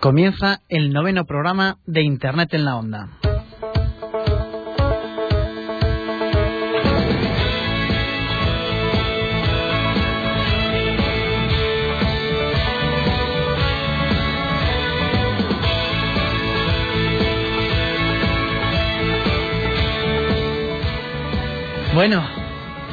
[0.00, 3.08] Comienza el noveno programa de Internet en la Onda.
[21.92, 22.24] Bueno,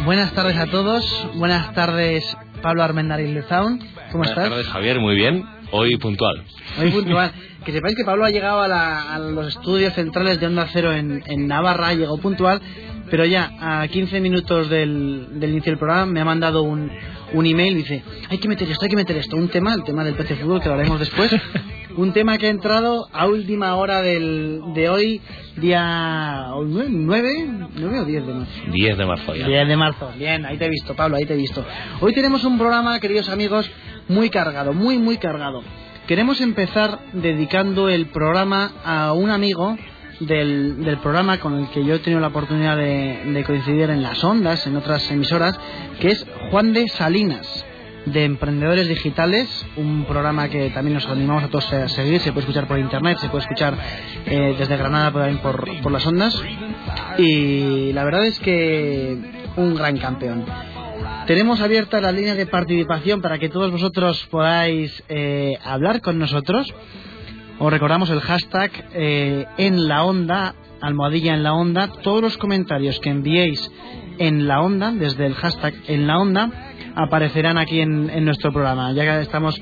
[0.05, 1.05] buenas tardes a todos.
[1.35, 2.25] Buenas tardes,
[2.63, 3.77] Pablo Armendariz Lezaun.
[3.77, 4.35] ¿Cómo buenas estás?
[4.35, 4.99] Buenas tardes, Javier.
[4.99, 5.54] Muy bien.
[5.71, 6.43] Hoy puntual.
[6.79, 7.31] Hoy puntual.
[7.65, 10.93] que sepáis que Pablo ha llegado a, la, a, los estudios centrales de Onda Cero
[10.93, 12.61] en, en Navarra, llegó puntual,
[13.09, 16.91] pero ya a 15 minutos del, del inicio del programa me ha mandado un,
[17.33, 19.83] un email y dice, hay que meter esto, hay que meter esto, un tema, el
[19.83, 21.31] tema del PC Fútbol, que lo haremos después,
[21.97, 25.21] un tema que ha entrado a última hora del, de hoy,
[25.57, 26.89] día 9,
[27.75, 28.51] 9 o 10 de marzo.
[28.71, 29.47] 10 de marzo ya.
[29.47, 31.65] 10 de marzo, bien, ahí te he visto, Pablo, ahí te he visto.
[32.01, 33.69] Hoy tenemos un programa, queridos amigos,
[34.07, 35.63] muy cargado, muy, muy cargado.
[36.07, 39.75] Queremos empezar dedicando el programa a un amigo
[40.19, 44.23] del, del, programa con el que yo he tenido la oportunidad de, coincidir en las
[44.23, 45.59] ondas, en otras emisoras,
[45.99, 47.65] que es Juan de Salinas,
[48.05, 52.41] de Emprendedores Digitales, un programa que también nos animamos a todos a seguir, se puede
[52.41, 53.75] escuchar por internet, se puede escuchar
[54.27, 56.39] eh, desde Granada por, por, por las ondas,
[57.17, 59.17] y la verdad es que
[59.57, 60.45] un gran campeón.
[61.27, 66.71] Tenemos abierta la línea de participación para que todos vosotros podáis eh, hablar con nosotros.
[67.57, 71.87] Os recordamos el hashtag eh, en la onda, almohadilla en la onda.
[72.03, 73.71] Todos los comentarios que enviéis
[74.19, 76.51] en la onda, desde el hashtag en la onda,
[76.93, 78.91] aparecerán aquí en, en nuestro programa.
[78.91, 79.59] Ya que estamos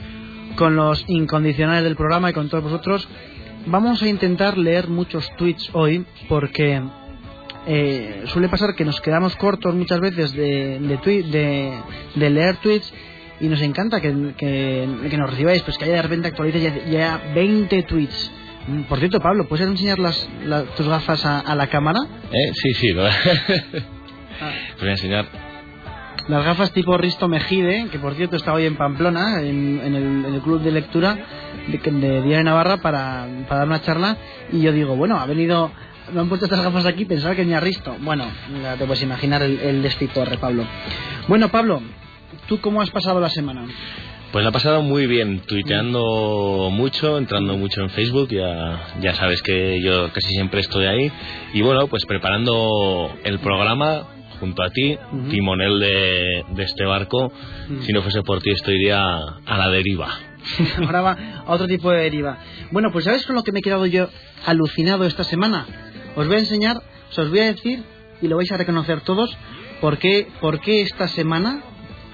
[0.57, 3.07] con los incondicionales del programa y con todos vosotros,
[3.67, 6.81] vamos a intentar leer muchos tweets hoy porque
[7.65, 11.73] eh, suele pasar que nos quedamos cortos muchas veces de, de, tweet, de,
[12.15, 12.93] de leer tweets
[13.39, 16.85] y nos encanta que, que, que, nos recibáis, pues que haya de repente actualices ya,
[16.85, 18.31] ya 20 tweets.
[18.87, 21.99] Por cierto, Pablo, ¿puedes enseñar las, las tus gafas a, a, la cámara?
[22.31, 22.93] Eh, sí, sí.
[22.93, 23.05] Lo...
[23.05, 23.11] ah.
[24.79, 25.25] voy a enseñar.
[26.29, 30.25] Las gafas tipo Risto Mejide, que por cierto está hoy en Pamplona, en, en, el,
[30.25, 31.17] en el, club de lectura
[31.67, 34.15] de, de de Navarra, para, para dar una charla.
[34.53, 35.69] Y yo digo, bueno, ha venido
[36.11, 37.95] me han puesto estas gafas aquí, pensaba que venía Risto.
[38.01, 38.25] Bueno,
[38.61, 40.65] ya te puedes imaginar el, el Pablo.
[41.27, 41.81] Bueno, Pablo,
[42.47, 43.65] ¿tú cómo has pasado la semana?
[44.31, 49.43] Pues la he pasado muy bien, tuiteando mucho, entrando mucho en Facebook, ya, ya sabes
[49.43, 51.11] que yo casi siempre estoy ahí.
[51.53, 54.07] Y bueno, pues preparando el programa
[54.39, 55.29] junto a ti, uh -huh.
[55.29, 57.27] timonel de, de este barco.
[57.27, 57.29] Uh
[57.73, 57.81] -huh.
[57.83, 60.09] Si no fuese por ti, estoy a, a la deriva.
[60.83, 62.39] Ahora va a otro tipo de deriva.
[62.71, 64.09] Bueno, pues ¿sabes con lo que me he quedado yo
[64.47, 65.67] alucinado esta semana?
[66.15, 66.81] Os voy a enseñar,
[67.15, 67.83] os voy a decir,
[68.21, 69.35] y lo vais a reconocer todos,
[69.81, 71.61] por qué, por qué esta semana,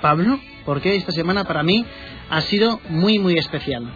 [0.02, 1.86] Pablo, por qué esta semana para mí
[2.30, 3.92] ha sido muy, muy especial.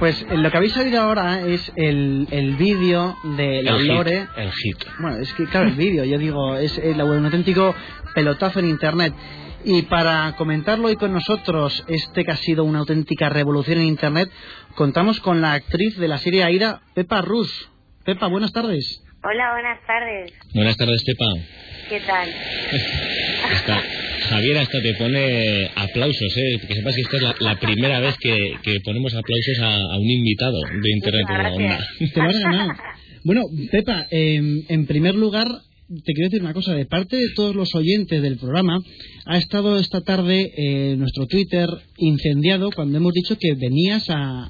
[0.00, 4.20] Pues lo que habéis oído ahora es el, el vídeo de la el Lore.
[4.20, 4.76] Hit, el hit.
[4.98, 7.74] Bueno, es que claro, el vídeo, yo digo, es el, un auténtico
[8.14, 9.14] pelotazo en Internet.
[9.62, 14.30] Y para comentarlo hoy con nosotros, este que ha sido una auténtica revolución en Internet,
[14.74, 17.70] contamos con la actriz de la serie Aida, Pepa Rus.
[18.04, 19.02] Pepa, buenas tardes.
[19.22, 20.32] Hola, buenas tardes.
[20.54, 21.26] Buenas tardes, Pepa.
[21.90, 22.28] ¿Qué tal?
[23.52, 23.82] Está,
[24.28, 26.60] Javier hasta te pone aplausos, ¿eh?
[26.66, 29.98] que sepas que esta es la, la primera vez que, que, ponemos aplausos a, a,
[29.98, 31.88] un invitado de Internet en la onda.
[31.98, 32.72] Te lo has ganado.
[33.22, 37.54] Bueno, Pepa, eh, en primer lugar, te quiero decir una cosa, de parte de todos
[37.54, 38.78] los oyentes del programa,
[39.26, 41.68] ha estado esta tarde eh, nuestro Twitter
[41.98, 44.48] incendiado cuando hemos dicho que venías a,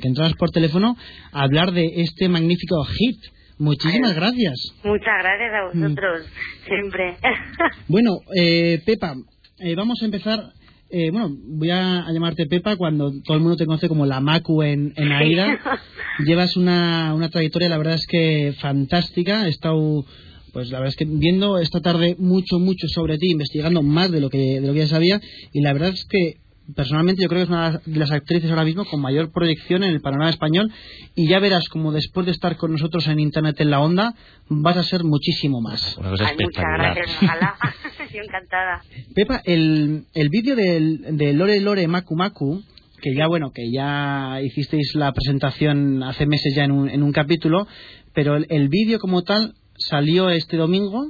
[0.00, 0.96] que entrabas por teléfono
[1.32, 3.18] a hablar de este magnífico hit.
[3.62, 4.74] Muchísimas gracias.
[4.82, 6.26] Muchas gracias a vosotros,
[6.66, 7.16] siempre.
[7.88, 9.14] bueno, eh, Pepa,
[9.60, 10.52] eh, vamos a empezar
[10.94, 14.62] eh, bueno, voy a, llamarte Pepa cuando todo el mundo te conoce como la Macu
[14.62, 15.58] en, en Aida.
[16.26, 19.46] Llevas una, una trayectoria, la verdad es que fantástica.
[19.46, 20.04] He estado,
[20.52, 24.20] pues la verdad es que viendo esta tarde mucho, mucho sobre ti, investigando más de
[24.20, 25.18] lo que, de lo que ya sabía.
[25.52, 26.41] Y la verdad es que
[26.74, 29.90] personalmente yo creo que es una de las actrices ahora mismo con mayor proyección en
[29.90, 30.72] el panorama español
[31.14, 34.14] y ya verás como después de estar con nosotros en Internet en la onda
[34.48, 35.96] vas a ser muchísimo más.
[35.98, 37.54] muchas gracias, ojalá.
[38.04, 38.82] Estoy encantada.
[39.14, 42.62] Pepa, el, el vídeo de Lore Lore Maku Maku
[43.00, 47.10] que ya bueno, que ya hicisteis la presentación hace meses ya en un, en un
[47.12, 47.66] capítulo,
[48.14, 51.08] pero el, el vídeo como tal salió este domingo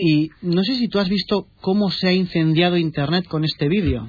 [0.00, 4.08] y no sé si tú has visto cómo se ha incendiado Internet con este vídeo.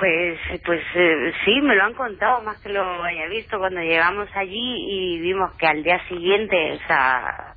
[0.00, 4.28] Pues, pues eh, sí, me lo han contado, más que lo haya visto cuando llegamos
[4.34, 7.54] allí y vimos que al día siguiente, o sea,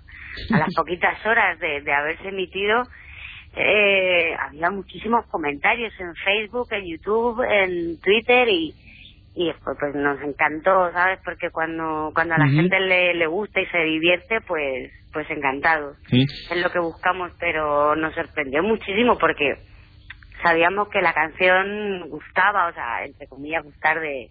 [0.51, 2.83] a las poquitas horas de, haberse emitido,
[3.55, 8.73] eh, había muchísimos comentarios en Facebook, en YouTube, en Twitter y,
[9.35, 11.19] y pues, pues nos encantó, ¿sabes?
[11.23, 15.95] Porque cuando cuando a la gente le, le gusta y se divierte, pues pues encantado.
[16.11, 19.53] Es lo que buscamos, pero nos sorprendió muchísimo porque
[20.43, 24.29] sabíamos que la canción gustaba, o sea, entre comillas, gustar de...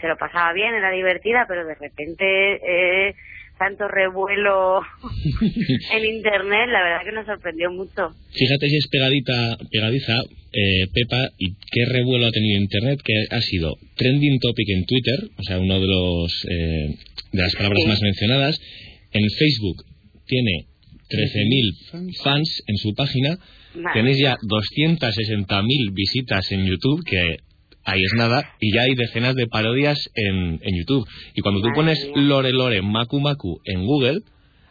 [0.00, 3.14] Se lo pasaba bien, era divertida, pero de repente eh,
[3.58, 4.80] tanto revuelo
[5.40, 8.14] en internet, la verdad que nos sorprendió mucho.
[8.32, 10.16] Fíjate si es pegadita, pegadiza,
[10.52, 15.18] eh, Pepa, y qué revuelo ha tenido internet, que ha sido trending topic en Twitter,
[15.38, 16.94] o sea, uno de los eh,
[17.32, 18.60] de las palabras más mencionadas.
[19.12, 19.84] En Facebook
[20.26, 20.66] tiene
[21.08, 23.38] 13.000 fans en su página
[23.92, 27.38] Tenéis ya 260.000 visitas en YouTube, que
[27.84, 31.06] ahí es nada, y ya hay decenas de parodias en, en YouTube.
[31.34, 34.20] Y cuando tú pones Lore Lore Maku Maku en Google,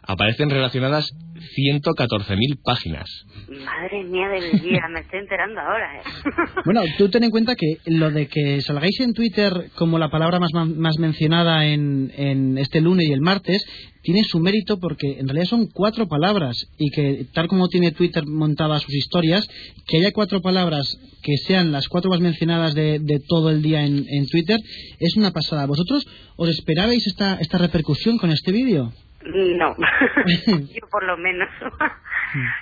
[0.02, 1.12] aparecen relacionadas
[1.56, 3.08] 114.000 páginas.
[3.48, 5.98] Madre mía de mi vida, me estoy enterando ahora.
[5.98, 6.02] ¿eh?
[6.64, 10.38] Bueno, tú ten en cuenta que lo de que salgáis en Twitter como la palabra
[10.40, 13.64] más, más mencionada en, en este lunes y el martes,
[14.06, 18.24] tiene su mérito porque en realidad son cuatro palabras y que tal como tiene Twitter
[18.24, 19.48] montada sus historias,
[19.88, 20.86] que haya cuatro palabras
[21.24, 24.60] que sean las cuatro más mencionadas de, de todo el día en, en, Twitter
[25.00, 25.66] es una pasada.
[25.66, 26.06] ¿Vosotros
[26.36, 28.92] os esperabais esta, esta repercusión con este vídeo?
[29.26, 29.74] No,
[30.74, 31.48] yo por lo menos.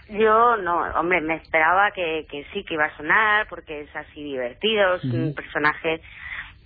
[0.08, 4.22] yo no, hombre, me esperaba que, que sí, que iba a sonar, porque es así
[4.22, 6.00] divertido, es un personaje,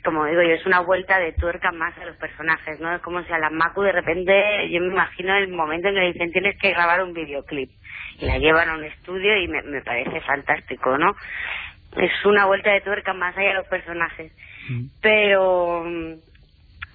[0.05, 2.95] como digo yo, es una vuelta de tuerca más a los personajes, ¿no?
[2.95, 6.01] Es como si a la Macu de repente, yo me imagino el momento en que
[6.01, 7.71] le dicen tienes que grabar un videoclip
[8.21, 11.15] y la llevan a un estudio y me, me parece fantástico, ¿no?
[11.97, 14.33] Es una vuelta de tuerca más allá de los personajes.
[15.01, 15.85] Pero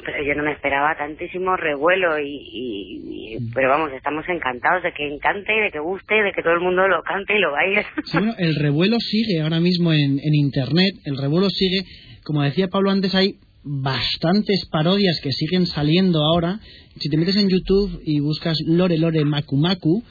[0.06, 3.52] pero yo no me esperaba tantísimo revuelo y, mm.
[3.54, 6.88] pero vamos estamos encantados de que encante de que guste de que todo el mundo
[6.88, 11.18] lo cante y lo baile bueno, el revuelo sigue ahora mismo en, en internet el
[11.18, 11.86] revuelo sigue
[12.24, 16.60] como decía Pablo antes hay bastantes parodias que siguen saliendo ahora
[16.98, 20.04] si te metes en YouTube y buscas Lore Lore Maku Maku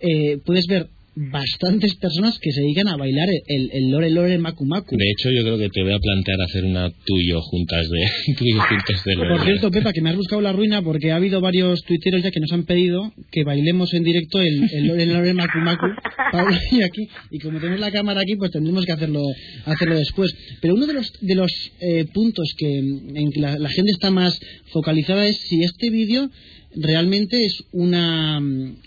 [0.00, 0.86] eh, puedes ver
[1.18, 4.96] bastantes personas que se dedican a bailar el, el Lore Lore Maku Maku.
[4.96, 8.60] De hecho, yo creo que te voy a plantear hacer una tuyo juntas de, tuyo
[8.60, 11.82] juntas de Por cierto, Pepa, que me has buscado la ruina porque ha habido varios
[11.82, 15.58] tuiteros ya que nos han pedido que bailemos en directo el, el Lore Lore Maku
[15.58, 15.86] Maku.
[16.72, 19.22] y aquí, y como tenemos la cámara aquí, pues tendremos que hacerlo,
[19.64, 20.32] hacerlo después.
[20.60, 24.10] Pero uno de los, de los eh, puntos que, en que la, la gente está
[24.10, 24.38] más
[24.72, 26.30] focalizada es si este vídeo
[26.74, 28.38] realmente es una,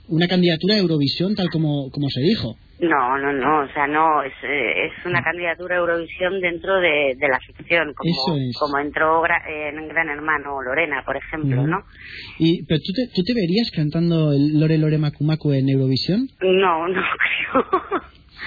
[0.08, 2.56] una candidatura a Eurovisión tal como, como se dijo.
[2.82, 7.14] No, no, no, o sea, no, es, eh, es una candidatura a Eurovisión dentro de,
[7.16, 8.12] de la ficción, como,
[8.60, 11.84] como entró en Gran Hermano Lorena, por ejemplo, ¿no?
[12.40, 16.28] Y, ¿Pero tú te, tú te verías cantando el Lore Lore Macu en Eurovisión?
[16.42, 17.02] No, no
[17.54, 17.66] creo.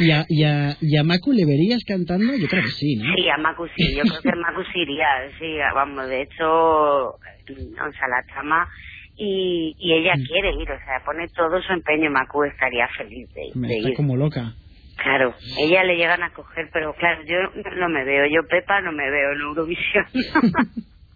[0.01, 2.35] ¿Y a, y, a, ¿Y a Macu le verías cantando?
[2.37, 3.15] Yo creo que sí, ¿no?
[3.15, 5.07] Sí, a Macu sí, yo creo que Macu sí iría,
[5.39, 8.69] sí, vamos, de hecho, o sea, la trama
[9.17, 10.25] y, y ella mm.
[10.27, 12.11] quiere ir, o sea, pone todo su empeño.
[12.11, 14.55] Macu estaría feliz de, me está como loca.
[14.97, 17.37] Claro, ella le llegan a coger, pero claro, yo
[17.77, 20.05] no me veo, yo Pepa no me veo en Eurovisión.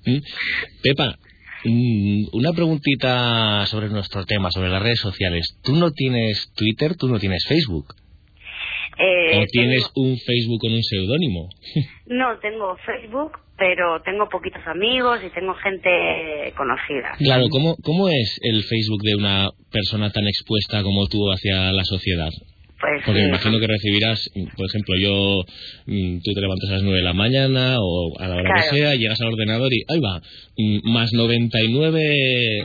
[0.82, 1.14] Pepa,
[2.32, 5.58] una preguntita sobre nuestro tema, sobre las redes sociales.
[5.62, 7.94] ¿Tú no tienes Twitter, tú no tienes Facebook?
[8.98, 11.48] Eh, ¿O tienes tengo- un Facebook con un seudónimo?
[12.06, 17.12] No, tengo Facebook, pero tengo poquitos amigos y tengo gente conocida.
[17.18, 21.84] Claro, ¿cómo, ¿cómo es el Facebook de una persona tan expuesta como tú hacia la
[21.84, 22.30] sociedad?
[22.80, 25.42] Pues Porque me imagino que recibirás, por ejemplo, yo,
[25.86, 28.62] mm, tú te levantas a las 9 de la mañana o a la hora Claro.
[28.70, 30.20] que sea, llegas al ordenador y ahí va,
[30.56, 32.00] mm, más 99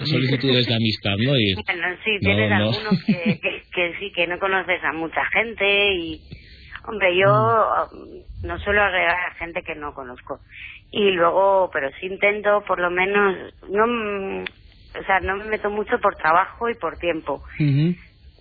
[0.05, 1.35] solicitudes de amistad, ¿no?
[1.37, 2.55] Y, Bueno, sí, No, tienes no.
[2.69, 6.21] algunos que, que, que sí, que no conoces a mucha gente y,
[6.87, 7.27] hombre, yo
[7.93, 8.47] Mm.
[8.47, 10.41] no suelo agregar a gente que no conozco.
[10.91, 13.35] Y luego, pero sí intento, por lo menos,
[13.69, 17.41] no, o sea, no me meto mucho por trabajo y por tiempo.
[17.59, 17.95] Ujú.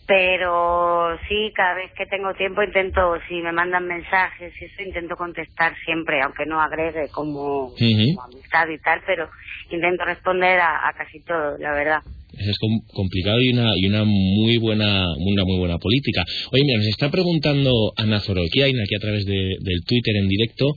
[0.06, 5.16] Pero sí, cada vez que tengo tiempo intento, si me mandan mensajes y eso, intento
[5.16, 9.28] contestar siempre, aunque no agregue como, amistad y tal, pero
[9.70, 12.00] intento responder a, a casi todo, la verdad.
[12.32, 16.24] Es com- complicado y una y una muy buena una muy buena política.
[16.50, 20.72] Oye, mira, nos está preguntando Ana Zoroquiaina aquí a través de- del Twitter en directo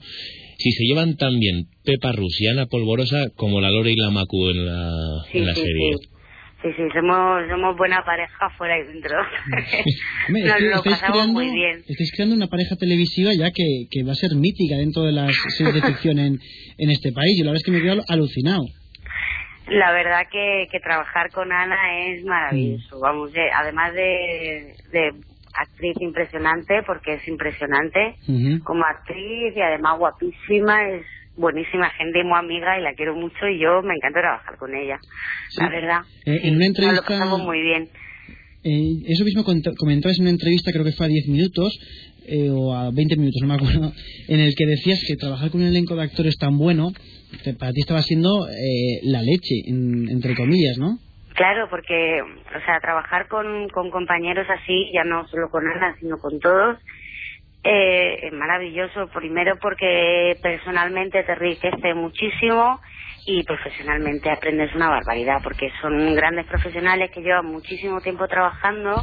[0.58, 4.10] si se llevan tan bien Pepa Rus y Ana Polvorosa como la Lore y la
[4.10, 4.90] Macu en la,
[5.32, 5.92] Sí, en la sí, serie.
[5.98, 6.08] sí.
[6.66, 9.16] Sí, sí, somos, somos buena pareja fuera y dentro.
[10.28, 11.78] Nos lo pasamos creando, muy bien.
[11.86, 15.32] estáis creando una pareja televisiva ya que, que va a ser mítica dentro de las
[15.56, 16.38] series de ficción en,
[16.78, 17.36] en este país.
[17.38, 18.64] Yo la verdad es que me quedo alucinado.
[19.68, 22.28] La verdad que, que trabajar con Ana es Mm.
[22.28, 23.00] maravilloso.
[23.00, 25.10] Vamos, de- además de, de
[25.54, 28.16] actriz impresionante, porque es impresionante
[28.64, 31.02] como actriz y además guapísima, es
[31.36, 34.98] buenísima gente muy amiga y la quiero mucho y yo me encanta trabajar con ella,
[35.50, 35.60] Sí.
[35.62, 36.00] la verdad.
[36.26, 37.88] Eh, en una Nos entrevista- lo pasamos muy bien.
[38.64, 41.78] Eh, eso mismo comentabas en una entrevista, creo que fue a 10 minutos
[42.28, 43.92] eh, o a 20 minutos, no me acuerdo,
[44.28, 46.90] en el que decías que trabajar con un elenco de actores tan bueno,
[47.60, 50.98] para ti estaba siendo eh, la leche, en- entre comillas, ¿no?
[51.34, 56.16] Claro, porque, o sea, trabajar con, con compañeros así, ya no solo con Ana, sino
[56.18, 56.78] con todos,
[57.68, 59.08] eh, es maravilloso.
[59.08, 62.80] Primero porque personalmente te enriquece muchísimo
[63.26, 69.02] y profesionalmente aprendes una barbaridad, porque son grandes profesionales que llevan muchísimo tiempo trabajando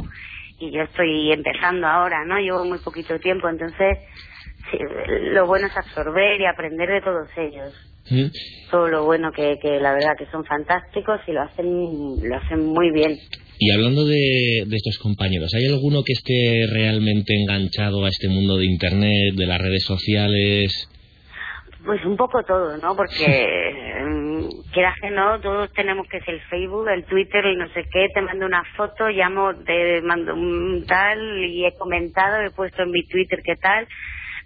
[0.58, 2.38] y yo estoy empezando ahora, ¿no?
[2.38, 3.98] Llevo muy poquito tiempo, entonces
[5.32, 8.26] lo bueno es absorber y aprender de todos ellos ¿Mm?
[8.70, 12.66] todo lo bueno que, que la verdad que son fantásticos y lo hacen lo hacen
[12.66, 13.16] muy bien
[13.58, 18.56] Y hablando de, de estos compañeros, ¿hay alguno que esté realmente enganchado a este mundo
[18.58, 20.90] de Internet, de las redes sociales?
[21.84, 26.40] pues un poco todo no porque mm, quieras que no todos tenemos que ser el
[26.42, 30.84] Facebook el Twitter y no sé qué te mando una foto llamo te mando un
[30.86, 33.86] tal y he comentado he puesto en mi Twitter qué tal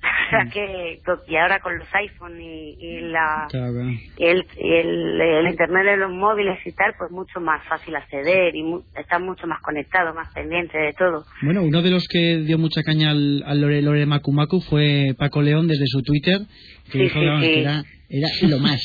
[0.02, 3.80] o sea que y ahora con los iPhone y, y la Claro,
[4.18, 8.62] el, el, el internet de los móviles y tal, pues mucho más fácil acceder y
[8.62, 11.24] mu- estar mucho más conectado, más pendiente de todo.
[11.42, 15.14] Bueno, uno de los que dio mucha caña al, al Lore, Lore Macu Macu fue
[15.18, 16.38] Paco León desde su Twitter,
[16.86, 17.52] que Sí, dijo sí, sí.
[17.54, 18.80] que era, era lo más,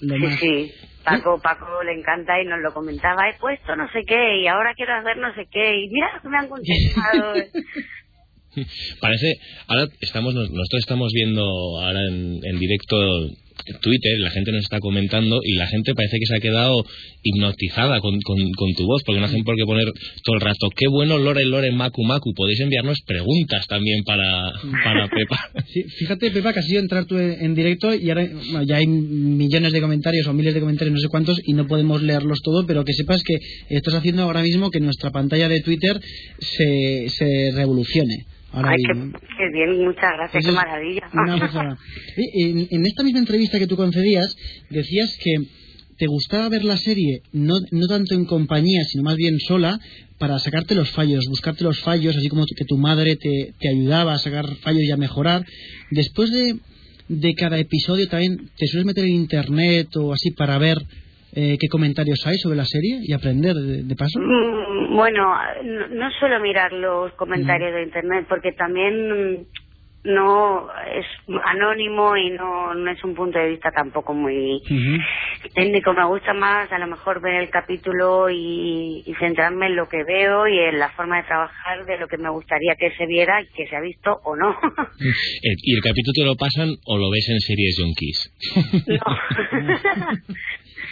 [0.00, 0.38] lo Sí, más.
[0.40, 0.72] sí.
[1.04, 4.72] Paco, Paco le encanta y nos lo comentaba, he puesto no sé qué y ahora
[4.76, 7.34] quiero hacer no sé qué y mira lo que me han contestado.
[9.00, 9.34] Parece,
[9.66, 11.42] ahora estamos, nos- nosotros estamos viendo
[11.80, 12.96] ahora en, en directo
[13.80, 16.84] Twitter, la gente nos está comentando y la gente parece que se ha quedado
[17.22, 19.84] hipnotizada con, con, con tu voz, porque no hacen por qué poner
[20.24, 24.50] todo el rato, qué bueno Lore Lore Macu Macu, podéis enviarnos preguntas también para,
[24.84, 25.62] para Pepa.
[25.68, 28.62] Sí, fíjate, Pepa, que has ido a entrar tú en, en directo y ahora bueno,
[28.64, 32.02] ya hay millones de comentarios o miles de comentarios, no sé cuántos, y no podemos
[32.02, 33.36] leerlos todos, pero que sepas que
[33.68, 36.00] estás haciendo ahora mismo que nuestra pantalla de Twitter
[36.40, 38.24] se, se revolucione.
[38.52, 38.82] Ahora Ay,
[39.38, 41.08] qué, bien, muchas gracias, qué maravilla.
[41.12, 41.78] una
[42.16, 44.34] En, en esta misma entrevista que tú concedías,
[44.68, 45.34] decías que
[45.98, 49.78] te gustaba ver la serie no, no tanto en compañía, sino más bien sola,
[50.18, 54.14] para sacarte los fallos, buscarte los fallos, así como que tu madre te, te ayudaba
[54.14, 55.44] a sacar fallos y a mejorar.
[55.90, 56.56] Después de,
[57.08, 60.78] de cada episodio también te sueles meter en internet o así para ver
[61.34, 64.20] eh, qué comentarios hay sobre la serie y aprender de, de paso.
[64.20, 65.34] Mm, Bueno,
[65.64, 69.46] no, no suelo mirar los comentarios de internet porque también mm,
[70.04, 71.06] no es
[71.44, 74.60] anónimo y no, no es un punto de vista tampoco muy
[75.54, 75.92] técnico.
[75.92, 80.02] Me gusta más a lo mejor ver el capítulo y, y centrarme en lo que
[80.04, 83.40] veo y en la forma de trabajar de lo que me gustaría que se viera
[83.42, 84.56] y que se ha visto o no.
[85.02, 88.32] Eh, ¿Y el capítulo te lo pasan o lo ves en series junkies?
[88.86, 89.16] No.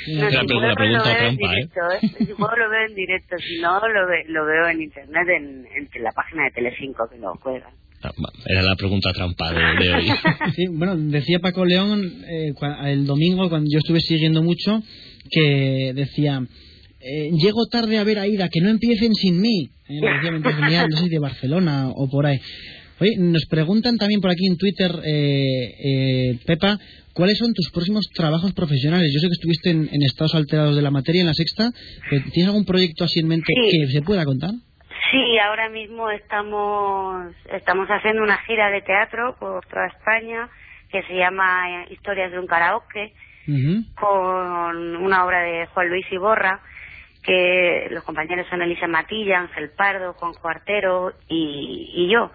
[0.06, 1.56] Es la si pregunta lo veo en trampa, ¿eh?
[1.56, 2.24] directo, ¿eh?
[2.26, 5.66] Si puedo lo veo en directo, si no lo, ve- lo veo en internet en,
[5.66, 7.72] en la página de Telecinco que lo juegan.
[8.46, 10.06] Era la pregunta trampa de, de hoy.
[10.56, 14.82] Sí, bueno, decía Paco León eh, cua- el domingo, cuando yo estuve siguiendo mucho,
[15.30, 16.42] que decía,
[17.00, 19.68] eh, llego tarde a ver a Ida, que no empiecen sin mí.
[19.88, 20.00] Eh,
[20.54, 22.38] decía no sé si de Barcelona o por ahí.
[23.00, 26.78] Oye, nos preguntan también por aquí en Twitter, eh, eh, Pepa,
[27.14, 29.10] ¿cuáles son tus próximos trabajos profesionales?
[29.12, 31.70] Yo sé que estuviste en, en estados alterados de la materia en la sexta.
[32.10, 33.78] pero ¿Tienes algún proyecto así en mente Sí.
[33.78, 34.50] que se pueda contar?
[35.10, 40.48] Sí, ahora mismo estamos, estamos haciendo una gira de teatro por toda España
[40.90, 43.14] que se llama eh, Historias de un karaoke
[43.94, 46.60] con una obra de Juan Luis Iborra
[47.22, 52.30] que los compañeros son Elisa Matilla, Ángel Pardo, Juan Cuartero y, y yo.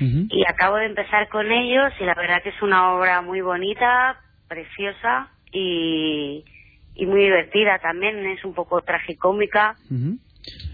[0.00, 4.20] Y acabo de empezar con ellos y la verdad que es una obra muy bonita,
[4.46, 6.44] preciosa y,
[6.94, 8.24] y muy divertida también.
[8.26, 9.76] Es un poco tragicómica.
[9.90, 10.18] Ujú.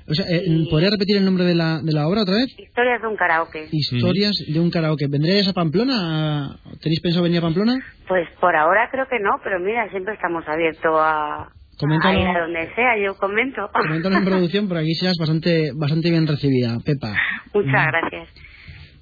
[0.07, 2.47] O sea, eh, ¿podría repetir el nombre de la, de la obra otra vez?
[2.59, 3.69] Historias de un karaoke.
[3.73, 5.07] Historias de un karaoke.
[5.09, 6.59] ¿Vendréis a Pamplona?
[6.83, 7.75] ¿Tenéis pensado venir a Pamplona?
[8.07, 12.19] Pues por ahora creo que no, pero mira, siempre estamos abiertos a, Coméntalo.
[12.19, 13.69] a ir a donde sea, yo comento.
[13.73, 17.15] Coméntalo en producción, por aquí serás bastante, bastante bien recibida, Pepa.
[17.55, 18.29] Muchas gracias.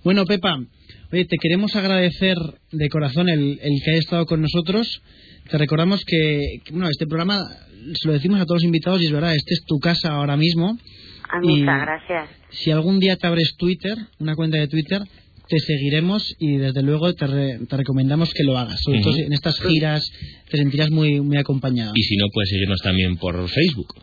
[0.04, 0.56] Bueno, Pepa,
[1.12, 2.36] oye, te queremos agradecer
[2.70, 5.02] de corazón el, el que hayas estado con nosotros.
[5.50, 7.44] Te recordamos que, que, bueno, este programa
[7.94, 10.36] se lo decimos a todos los invitados y es verdad, este es tu casa ahora
[10.36, 10.78] mismo.
[11.30, 12.28] Ah, Y- Muchas gracias.
[12.50, 15.02] Si algún día te abres Twitter, una cuenta de Twitter,
[15.48, 18.78] te seguiremos y desde luego te, re- te recomendamos que lo hagas.
[18.82, 20.02] Sobre todo en estas giras
[20.50, 21.92] te sentirás muy, muy acompañado.
[21.94, 23.94] Y si no, puedes seguirnos también por Facebook.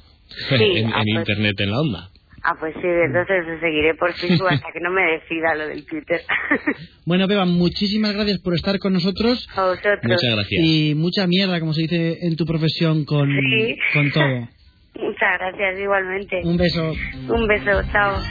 [0.50, 1.16] Sí, en, ah, en pues.
[1.30, 2.10] internet en la onda.
[2.44, 5.86] Ah, pues sí, entonces os seguiré por Facebook hasta que no me decida lo del
[5.86, 6.22] Twitter.
[7.06, 9.98] Bueno, Pepa, muchísimas gracias por estar con nosotros a vosotros.
[10.04, 10.62] Muchas gracias.
[10.64, 13.76] y mucha mierda, como se dice en tu profesión, con, Sí.
[13.94, 14.48] con todo.
[15.00, 16.42] Muchas gracias igualmente.
[16.44, 16.94] Un beso.
[17.30, 18.22] Un beso, chao.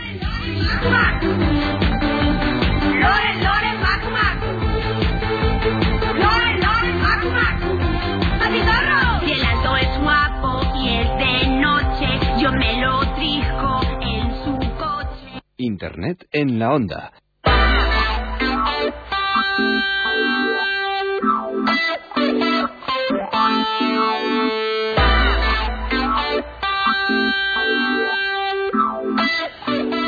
[15.58, 17.12] Internet en la onda.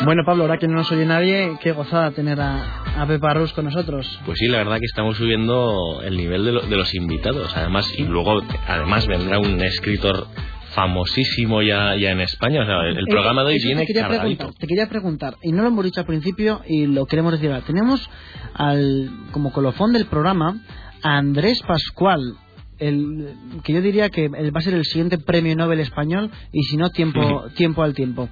[0.04, 3.52] Bueno, Pablo, ahora que no nos oye nadie, qué gozada tener a, a Pepa Rus
[3.52, 4.18] con nosotros.
[4.24, 7.54] Pues sí, la verdad que estamos subiendo el nivel de, lo- de los invitados.
[7.56, 10.26] Además, y luego, además vendrá un escritor
[10.74, 12.62] famosísimo ya, ya en España.
[12.62, 15.52] O sea, el, el programa de hoy viene te quería preguntar, te quería preguntar, y
[15.52, 17.64] no lo hemos dicho al principio y lo queremos decir ahora.
[17.64, 18.08] Tenemos
[18.54, 20.60] al, como colofón del programa
[21.02, 22.34] a Andrés Pascual,
[22.78, 26.76] el, que yo diría que va a ser el siguiente premio Nobel español y si
[26.76, 28.28] no, tiempo, tiempo al tiempo.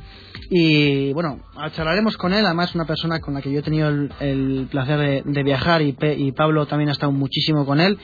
[0.50, 1.40] Y bueno,
[1.74, 4.98] charlaremos con él, además una persona con la que yo he tenido el, el placer
[4.98, 7.98] de, de viajar y, Pe- y Pablo también ha estado muchísimo con él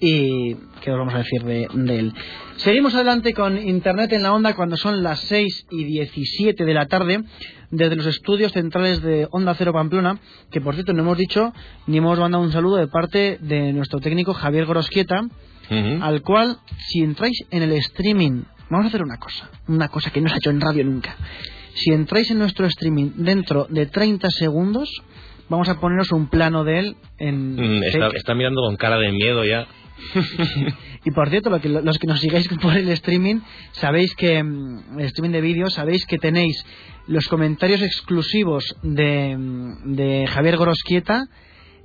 [0.00, 2.12] y qué os vamos a decir de, de él.
[2.56, 6.86] Seguimos adelante con Internet en la onda cuando son las 6 y 17 de la
[6.86, 7.24] tarde
[7.70, 10.20] desde los estudios centrales de Onda Cero Pamplona,
[10.52, 11.52] que por cierto no hemos dicho
[11.88, 15.22] ni hemos mandado un saludo de parte de nuestro técnico Javier Gorosquieta,
[15.70, 16.02] Ujú.
[16.02, 20.20] al cual si entráis en el streaming, vamos a hacer una cosa, una cosa que
[20.20, 21.14] no se ha hecho en radio nunca.
[21.82, 24.88] Si entráis en nuestro streaming dentro de 30 segundos,
[25.48, 27.82] vamos a poneros un plano de él en Mm,
[28.16, 29.66] está, mirando con cara de miedo ya.
[31.04, 33.40] Y por cierto, lo que- los que nos sigáis por el streaming,
[33.72, 36.64] sabéis que, mm, el streaming de vídeo, sabéis que tenéis
[37.06, 41.24] los comentarios exclusivos de, mm, de Javier Gorosquieta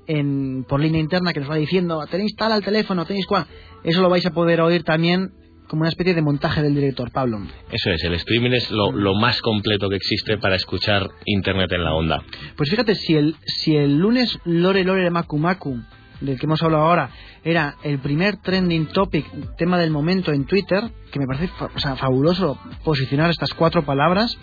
[0.07, 3.45] en, por línea interna que nos va diciendo, tenéis tal al teléfono, tenéis cual.
[3.83, 5.29] Eso lo vais a poder oír también
[5.73, 7.39] como una especie de montaje del director, Pablo.
[7.71, 11.83] Eso es, el streaming es lo, lo más completo que existe para escuchar internet en
[11.83, 12.21] la onda.
[12.55, 15.81] Pues fíjate, si el, si el lunes Lore Lore Macu,
[16.21, 17.09] del que hemos hablado ahora,
[17.43, 19.25] era el primer trending topic,
[19.57, 23.83] tema del momento en Twitter, que me parece fa- o sea, fabuloso posicionar estas cuatro
[23.83, 24.37] palabras,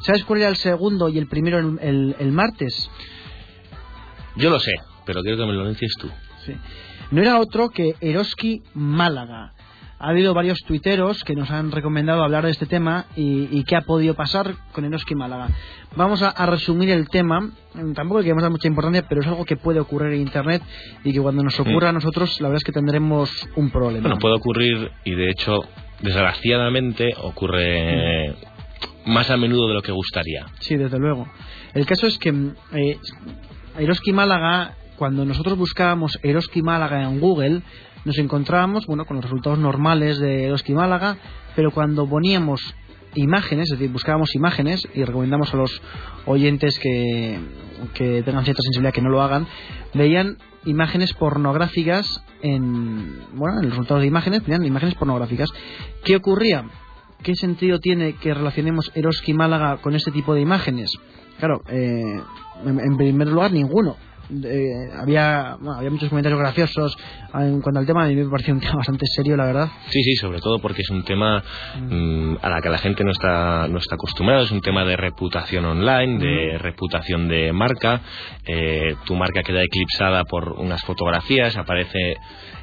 [0.00, 2.90] ¿sabes cuál era el segundo y el primero el, el- el martes?
[4.36, 4.72] Yo lo sé,
[5.04, 6.08] pero quiero que me lo dices tú.
[6.46, 6.54] Sí.
[7.10, 9.52] No era otro que Eroski Málaga.
[9.98, 13.76] Ha habido varios tuiteros que nos han recomendado hablar de este tema y, y qué
[13.76, 15.48] ha podido pasar con Eroski Málaga.
[15.96, 17.40] Vamos a, a resumir el tema.
[17.74, 20.62] Mm, Tampoco le queremos dar mucha importancia, pero es algo que puede ocurrir en Internet
[21.04, 24.02] y que cuando nos ocurra a nosotros, la verdad es que tendremos un problema.
[24.02, 25.60] Bueno, puede ocurrir y de hecho,
[26.00, 28.34] desgraciadamente, ocurre
[29.06, 30.46] más a menudo de lo que gustaría.
[30.60, 31.28] Sí, desde luego.
[31.72, 32.98] El caso es que mm, eh,
[33.78, 37.62] Eroski Málaga, cuando nosotros buscábamos Eroski Málaga en Google,
[38.04, 41.16] nos encontrábamos bueno, con los resultados normales de Eroski Málaga,
[41.56, 42.60] pero cuando poníamos
[43.14, 45.82] imágenes, es decir, buscábamos imágenes y recomendamos a los
[46.26, 47.38] oyentes que,
[47.94, 49.46] que tengan cierta sensibilidad que no lo hagan,
[49.94, 55.48] veían imágenes pornográficas en, bueno, en los resultados de imágenes, veían imágenes pornográficas.
[56.04, 56.64] ¿Qué ocurría?
[57.22, 60.90] ¿Qué sentido tiene que relacionemos Eroski Málaga con este tipo de imágenes?
[61.38, 62.20] Claro, eh,
[62.64, 63.96] en, en primer lugar, ninguno.
[64.30, 66.96] Eh, había, bueno, había muchos comentarios graciosos
[67.34, 69.68] en cuanto al tema, a mí me pareció un tema bastante serio, la verdad.
[69.88, 71.42] Sí, sí, sobre todo porque es un tema
[71.78, 74.96] mm, a la que la gente no está, no está acostumbrada, es un tema de
[74.96, 78.00] reputación online, de reputación de marca,
[78.46, 82.16] eh, tu marca queda eclipsada por unas fotografías, aparece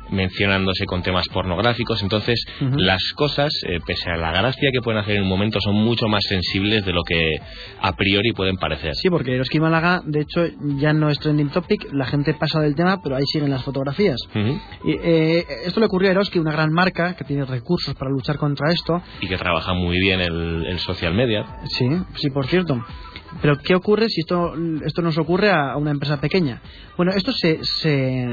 [0.10, 2.02] mencionándose con temas pornográficos.
[2.02, 5.76] Entonces, las cosas, eh, pese a la gracia que pueden hacer en un momento, son
[5.76, 7.38] mucho más sensibles de lo que
[7.82, 8.96] a priori pueden parecer.
[8.96, 10.46] Sí, porque Eroski Málaga, de hecho,
[10.78, 14.18] ya no es trending topic, la gente pasa del tema, pero ahí siguen las fotografías.
[14.84, 18.38] y, eh, esto le ocurrió a Eroski, una gran marca que tiene recursos para luchar
[18.38, 19.02] contra esto.
[19.22, 21.46] Y que trabaja muy bien el, el social media.
[21.66, 22.84] Sí, sí, por cierto.
[23.42, 24.54] Pero ¿qué ocurre si esto,
[24.86, 26.62] esto nos ocurre a una empresa pequeña?
[26.98, 28.28] Bueno, esto se, se,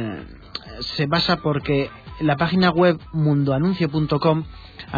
[0.80, 4.44] se basa porque la página web mundoanuncio.com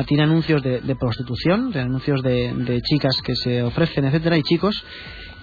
[0.06, 4.42] tiene anuncios de, de prostitución, de anuncios de, de, chicas que se ofrecen, etcétera, y
[4.42, 4.84] chicos.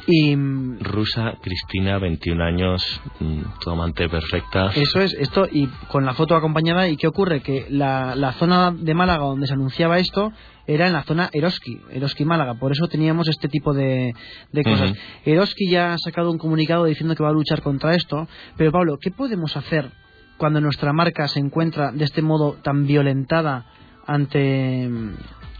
[0.09, 0.35] Y,
[0.79, 4.67] Rusa, Cristina, 21 años, mm, tu amante perfecta.
[4.73, 6.87] Eso es, esto, y con la foto acompañada.
[6.87, 7.41] ¿Y qué ocurre?
[7.41, 10.31] Que la, la zona de Málaga donde se anunciaba esto
[10.65, 12.53] era en la zona Eroski, Eroski Málaga.
[12.53, 14.13] Por eso teníamos este tipo de,
[14.53, 14.93] de cosas.
[15.25, 18.29] Eroski ya ha sacado un comunicado diciendo que va a luchar contra esto.
[18.55, 19.91] Pero Pablo, ¿qué podemos hacer
[20.37, 23.65] cuando nuestra marca se encuentra de este modo tan violentada
[24.05, 24.89] ante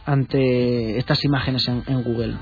[0.07, 2.35] ante estas imágenes en, en Google.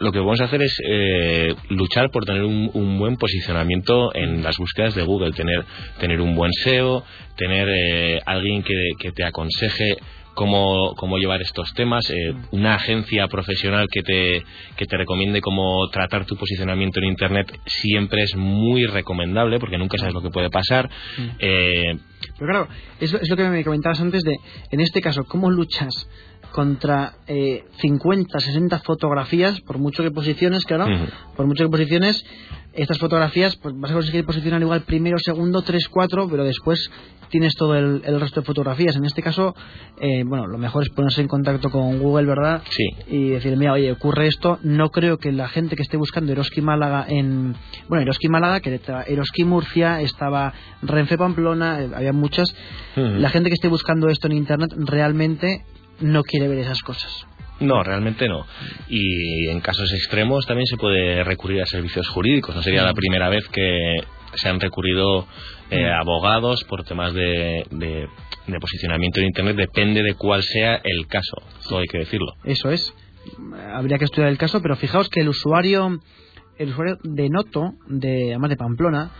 [0.00, 4.42] Lo que vamos a hacer es eh, luchar por tener un, un, buen posicionamiento en
[4.42, 5.62] las búsquedas de Google, tener,
[6.00, 7.04] tener un buen SEO,
[7.36, 9.98] tener eh, alguien que, que te aconseje
[10.34, 14.44] cómo, cómo llevar estos temas, eh, una agencia profesional que te,
[14.76, 19.98] que te recomiende cómo tratar tu posicionamiento en Internet siempre es muy recomendable porque nunca
[19.98, 20.88] sabes lo que puede pasar.
[21.38, 21.96] Eh,
[22.38, 22.68] Pero claro,
[23.00, 24.36] es, es lo que me comentabas antes de,
[24.70, 25.90] en este caso, ¿cómo luchas
[26.52, 31.10] contra eh, 50, 60 fotografías, por mucho que posiciones, claro, uh -huh.
[31.36, 32.24] por mucho que posiciones,
[32.74, 36.90] estas fotografías pues vas a conseguir posicionar igual primero, segundo, tres, cuatro, pero después
[37.32, 38.94] tienes todo el, el resto de fotografías.
[38.94, 39.54] En este caso,
[39.98, 42.62] eh, bueno, lo mejor es ponerse en contacto con Google, ¿verdad?
[42.68, 42.84] Sí.
[43.08, 44.58] Y decir, mira, oye, ocurre esto.
[44.62, 47.54] No creo que la gente que esté buscando Eroski Málaga en.
[47.88, 52.54] Bueno, Eroski Málaga, que Eroski Murcia, estaba Renfe Pamplona, eh, había muchas.
[52.96, 53.18] Uh -huh.
[53.18, 55.64] La gente que esté buscando esto en internet realmente
[56.00, 57.26] no quiere ver esas cosas.
[57.60, 58.44] No, realmente no.
[58.88, 62.54] Y en casos extremos también se puede recurrir a servicios jurídicos.
[62.54, 64.02] No sería la primera vez que
[64.34, 65.26] se han recurrido
[65.70, 68.08] eh, abogados por temas de, de,
[68.46, 69.56] de, posicionamiento en Internet.
[69.56, 71.36] Depende de cuál sea el caso.
[71.68, 72.34] Todo hay que decirlo.
[72.44, 72.92] Eso es.
[73.72, 76.00] Habría que estudiar el caso, pero fijaos que el usuario,
[76.58, 79.12] el usuario de Noto, de además de Pamplona,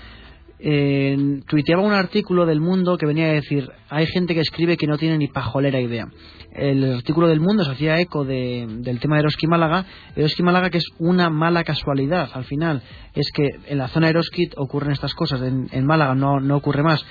[0.65, 4.87] eh, tuiteaba un artículo del Mundo que venía a decir hay gente que escribe que
[4.87, 6.07] no tiene ni pajolera idea.
[6.55, 9.87] El artículo del Mundo se hacía eco de, del tema de Eroski Málaga.
[10.15, 12.83] Eroski Málaga que es una mala casualidad al final.
[13.15, 15.43] Es que en la zona de Eroski ocurren estas cosas.
[15.43, 17.05] En, en Málaga no, no ocurre más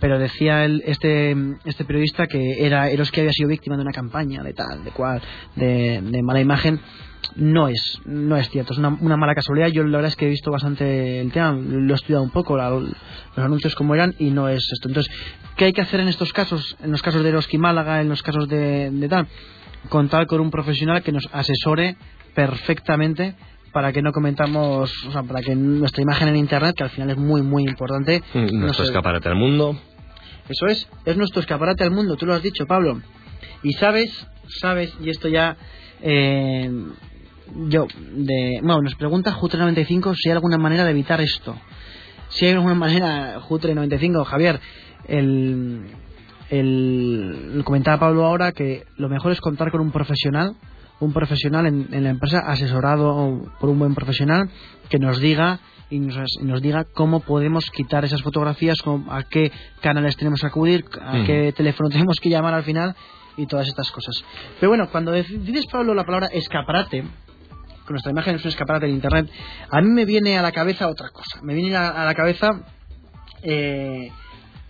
[0.00, 4.42] pero decía el, este, este periodista que era Eroski había sido víctima de una campaña
[4.42, 5.20] de tal, de cual,
[5.56, 6.80] de, de mala imagen.
[7.34, 9.68] No es, no es cierto, es una, una, mala casualidad.
[9.68, 12.56] Yo la verdad es que he visto bastante el tema, lo he estudiado un poco,
[12.56, 12.94] la, los
[13.36, 14.88] anuncios como eran, y no es esto.
[14.88, 15.12] Entonces,
[15.56, 16.76] ¿qué hay que hacer en estos casos?
[16.82, 19.26] En los casos de Eroski Málaga, en los casos de tal,
[19.88, 21.96] contar con un profesional que nos asesore
[22.34, 23.34] perfectamente
[23.78, 27.10] para que no comentamos, o sea, para que nuestra imagen en internet, que al final
[27.10, 28.24] es muy, muy importante.
[28.34, 28.82] Nuestro no se...
[28.82, 29.78] escaparate al mundo.
[30.48, 33.00] Eso es, es nuestro escaparate al mundo, tú lo has dicho, Pablo.
[33.62, 34.10] Y sabes,
[34.60, 35.56] sabes, y esto ya.
[36.02, 36.68] Eh,
[37.68, 37.86] yo,
[38.16, 38.58] de.
[38.62, 41.54] Bueno, nos pregunta Jutre95 si hay alguna manera de evitar esto.
[42.30, 44.58] Si hay alguna manera, Jutre95, Javier,
[45.06, 45.82] el.
[46.50, 50.56] El, comentaba Pablo ahora que lo mejor es contar con un profesional
[51.00, 54.50] un profesional en, en, la empresa asesorado por un buen profesional
[54.88, 59.50] que nos diga y nos, nos diga cómo podemos quitar esas fotografías, cómo, a qué
[59.80, 61.26] canales tenemos que acudir, a mm.
[61.26, 62.94] qué teléfono tenemos que llamar al final
[63.36, 64.24] y todas estas cosas.
[64.58, 68.92] Pero bueno, cuando dices, Pablo, la palabra escaparate, con nuestra imagen es un escaparate en
[68.92, 69.30] Internet,
[69.70, 71.40] a mí me viene a la cabeza otra cosa.
[71.42, 72.48] Me viene a, a la cabeza...
[73.42, 74.10] Eh,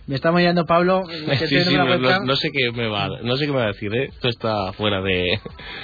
[0.09, 1.03] me está mirando Pablo.
[1.29, 3.65] Que sí, sí, no, no, no, sé qué me va, no sé qué me va
[3.65, 4.09] a decir, ¿eh?
[4.11, 5.39] Esto está fuera de.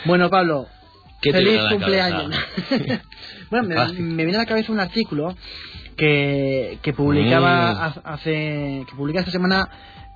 [0.06, 0.66] Bueno, Pablo,
[1.22, 2.36] feliz cumpleaños.
[3.52, 5.36] bueno, me, me, viene a la cabeza un artículo
[5.96, 8.02] que, que publicaba mm.
[8.04, 9.70] hace, que publica esta semana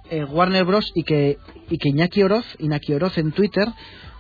[0.10, 0.92] eh, Warner Bros.
[0.96, 1.38] y que,
[1.70, 3.68] y que Iñaki Oroz, Iñaki Oroz en Twitter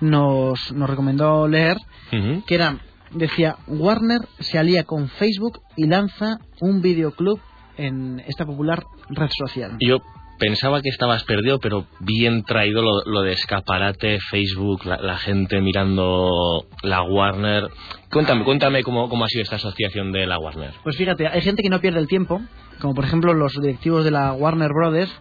[0.02, 1.78] nos, nos recomendó leer,
[2.12, 2.45] uh -huh.
[2.45, 2.78] que era,
[3.10, 7.39] decía, Warner se alía con Facebook y lanza un videoclub
[7.79, 9.77] en esta popular red social.
[9.79, 9.99] Yo
[10.37, 15.61] pensaba que estabas perdido, pero bien traído lo, lo de escaparate, Facebook, la, la gente
[15.61, 17.69] mirando la Warner.
[18.11, 20.73] Cuéntame, cuéntame cómo, cómo ha sido esta asociación de la Warner.
[20.83, 22.41] Pues fíjate, hay gente que no pierde el tiempo,
[22.79, 25.11] como por ejemplo los directivos de la Warner Brothers,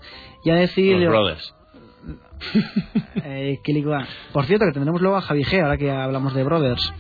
[0.45, 0.95] y.
[0.95, 1.55] Los Brothers.
[3.25, 3.59] Eh,
[4.33, 6.93] Por cierto, que tendremos luego a Javi G, ahora que hablamos de Brothers.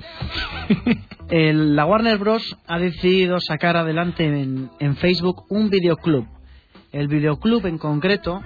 [1.31, 2.57] La Warner Bros.
[2.67, 6.27] ha decidido sacar adelante en, en Facebook un videoclub.
[6.93, 8.43] El videoclub en concreto,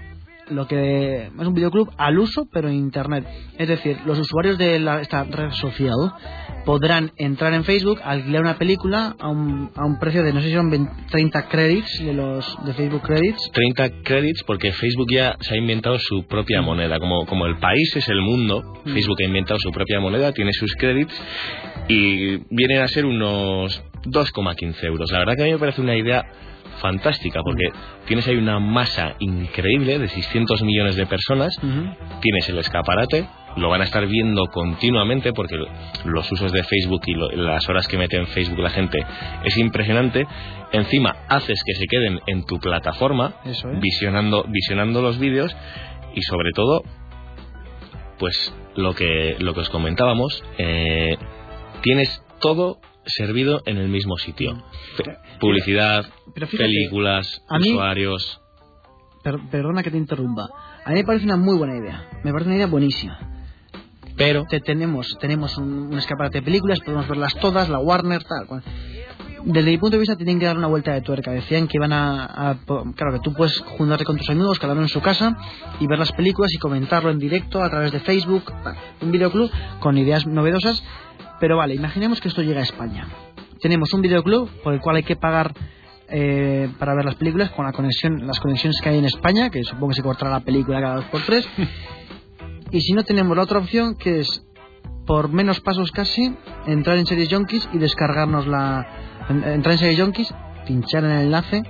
[0.50, 3.24] lo que es un videoclub al uso, pero en Internet.
[3.58, 5.94] Es decir, los usuarios de la- esta red social
[6.64, 10.48] podrán entrar en Facebook, alquilar una película a un, a un precio de, no sé
[10.48, 13.50] si son 20 30 credits de los de Facebook Credits.
[13.52, 16.98] 30 credits porque Facebook ya se ha inventado su propia moneda.
[16.98, 18.92] Como, como el país es el mundo, Mm.
[18.92, 21.14] Facebook ha inventado su propia moneda, tiene sus credits
[21.88, 25.10] y vienen a ser unos 2,15 euros.
[25.12, 26.24] La verdad que a mí me parece una idea
[26.78, 27.64] fantástica porque
[28.06, 31.56] tienes ahí una masa increíble de 600 millones de personas,
[32.20, 35.56] tienes el escaparate, lo van a estar viendo continuamente porque
[36.04, 39.04] los usos de Facebook y lo- las horas que mete en Facebook la gente
[39.44, 40.26] es impresionante.
[40.72, 43.80] Encima haces que se queden en tu plataforma Eso es.
[43.80, 45.54] visionando, visionando los vídeos
[46.14, 46.82] y sobre todo,
[48.18, 51.16] pues lo que, lo que os comentábamos, eh,
[51.82, 54.62] tienes todo servido en el mismo sitio.
[54.96, 58.40] Fe- Publicidad, Pero fíjate, películas, a mí- usuarios.
[59.22, 60.48] Per- perdona que te interrumpa.
[60.84, 62.08] A mí me parece una muy buena idea.
[62.24, 63.18] Me parece una idea buenísima.
[64.16, 68.62] Pero Te- tenemos tenemos un, un escaparate de películas, podemos verlas todas, la Warner, tal.
[69.44, 71.32] Desde mi punto de vista tienen que dar una vuelta de tuerca.
[71.32, 72.58] Decían que iban a,
[72.94, 75.36] Claro, que tú puedes juntarte con tus amigos, cada uno en su casa,
[75.80, 78.52] y ver las películas y comentarlo en directo a través de Facebook,
[79.00, 80.84] un videoclub con ideas novedosas.
[81.42, 83.08] Pero vale, imaginemos que esto llega a España.
[83.60, 85.52] Tenemos un videoclub por el cual hay que pagar
[86.08, 89.64] eh, para ver las películas con la conexión, las conexiones que hay en España, que
[89.64, 91.44] supongo que se cortará la película cada dos por tres.
[92.70, 94.44] y si no tenemos la otra opción, que es
[95.04, 96.32] por menos pasos casi,
[96.68, 98.86] entrar en Series Junkies y descargarnos la.
[99.28, 100.32] en- Entrar en Series Junkies,
[100.64, 101.60] pinchar en el enlace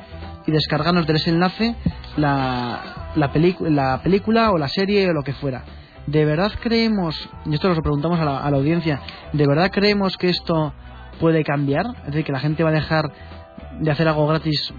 [0.47, 1.77] y descargarnos de ese enlace
[2.19, 3.33] la, la,
[3.75, 5.65] la película o la serie o lo que fuera.
[6.07, 9.01] ¿De verdad creemos, y esto lo preguntamos a la, a la audiencia,
[9.33, 10.73] ¿de verdad creemos que esto
[11.21, 11.87] puede cambiar?
[12.01, 13.05] Es decir, que la gente va a dejar
[13.81, 14.73] de hacer algo gratis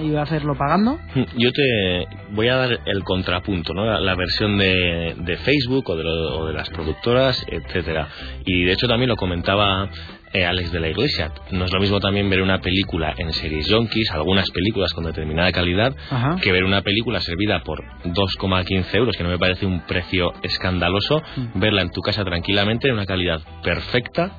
[0.00, 0.98] y va a hacerlo pagando.
[1.36, 3.84] Yo te voy a dar el contrapunto, ¿no?
[4.00, 8.08] La, versión de, de Facebook o de, lo- o de las productoras, etcétera.
[8.44, 9.88] Y de hecho también lo comentaba
[10.32, 11.32] eh, Alex de la Iglesia.
[11.50, 15.50] No es lo mismo también ver una película en series Junkies, algunas películas con determinada
[15.52, 16.36] calidad, Ajá.
[16.40, 21.22] que ver una película servida por 2,15 euros, que no me parece un precio escandaloso,
[21.36, 21.58] Mm.
[21.60, 24.32] verla en tu casa tranquilamente en una calidad perfecta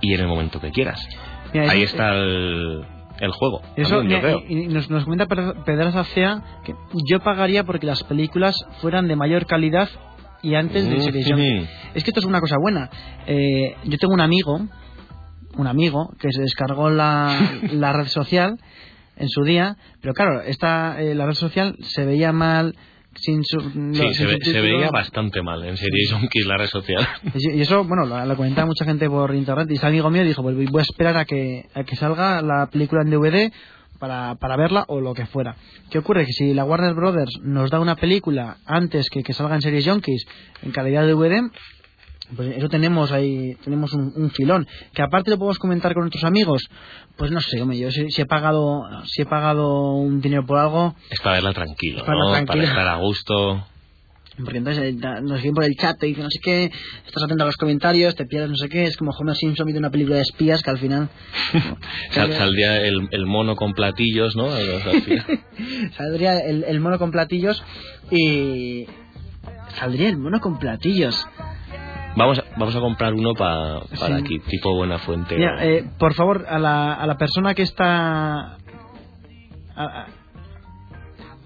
[0.00, 1.00] y en el momento que quieras.
[1.52, 2.80] Mira, Ahí está el,
[3.20, 3.60] el juego.
[3.76, 4.42] Eso, mira, creo.
[4.48, 6.74] y, y nos, nos comenta Pedro- Pedraza Cea que
[7.08, 9.88] yo pagaría porque las películas fueran de mayor calidad
[10.42, 11.26] y antes de Mm, Series.
[11.26, 11.68] Junkies.
[11.94, 12.88] Es que esto es una cosa buena.
[13.26, 14.60] Eh, yo tengo un amigo,
[15.60, 17.38] un amigo que se descargó la,
[17.72, 18.58] la red social
[19.16, 22.74] en su día, pero claro, esta eh, la red social se veía mal
[23.14, 27.06] sin su, Sí, se, ve- veía bastante mal en series Junkies la red social.
[27.34, 30.22] Y y eso, bueno, lo, lo comentaba mucha gente por internet y ese amigo mío
[30.24, 33.52] dijo, pues voy a esperar a que, a que salga la película en DVD
[33.98, 35.56] para, para verla o lo que fuera.
[35.90, 36.24] ¿Qué ocurre?
[36.24, 39.86] Que si la Warner Brothers nos da una película antes que que salga en series
[39.86, 40.24] Junkies
[40.62, 41.50] en calidad de DVD,
[42.36, 44.66] pues eso tenemos ahí, tenemos un, un filón.
[44.94, 46.62] Que aparte lo podemos comentar con nuestros amigos,
[47.16, 50.58] pues no sé, hombre, yo si, si he pagado, si he pagado un dinero por
[50.58, 52.46] algo, Es para verla tranquilo, Es para ¿no?
[52.46, 53.66] Para estar a gusto.
[54.42, 56.70] Porque entonces eh, nos siguen por el chat, te dicen no sé qué,
[57.06, 59.80] estás atento a los comentarios, te pierdes no sé qué, es como Homer Simpson viendo
[59.80, 61.10] una película de espías que al final
[62.12, 64.46] Sal- saldría el, el mono con platillos, ¿no?
[65.96, 67.62] Saldría el, el mono con platillos
[68.10, 68.86] y...
[69.78, 71.26] Saldría el mono con platillos.
[72.16, 74.22] Vamos a, vamos a comprar uno pa- para Sí.
[74.24, 75.36] aquí, tipo Buena Fuente.
[75.36, 78.56] Mira, eh, por favor, a la, a la persona que está...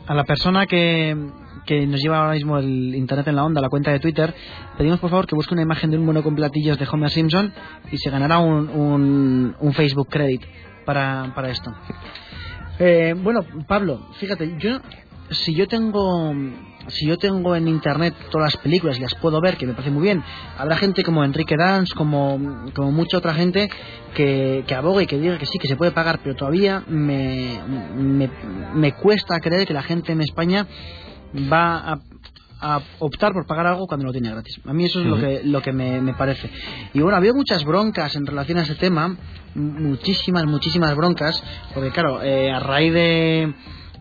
[0.07, 1.17] A la persona que,
[1.65, 4.35] que nos lleva ahora mismo el internet en la onda, la cuenta de Twitter,
[4.77, 7.53] pedimos por favor que busque una imagen de un mono con platillos de Homer Simpson
[7.91, 10.43] y se ganará un, un, un Facebook credit
[10.85, 11.73] para, para esto.
[12.81, 14.81] Eh, bueno, Pablo, fíjate, yo
[15.31, 16.35] si yo tengo
[16.89, 19.91] si yo tengo en internet todas las películas y las puedo ver, que me parece
[19.91, 20.23] muy bien,
[20.59, 23.71] habrá gente como Enrique Dance, como, como mucha otra gente
[24.15, 27.61] que, que abogue y que diga que sí, que se puede pagar, pero todavía me,
[27.97, 28.31] me,
[28.75, 30.67] me cuesta creer que la gente en España
[31.51, 32.01] va a,
[32.61, 34.61] a optar por pagar algo cuando lo tiene gratis.
[34.65, 36.51] A mí eso es lo que, lo que me, me parece.
[36.93, 39.17] Y bueno, había muchas broncas en relación a ese tema,
[39.55, 41.43] muchísimas, muchísimas broncas,
[41.75, 43.55] porque claro, eh, a raíz de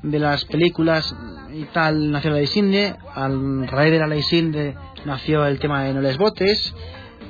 [0.04, 1.16] de las películas
[1.54, 5.84] y tal nació la ley Sinde, al raíz de la ley Sinde nació el tema
[5.84, 6.74] de No les votes,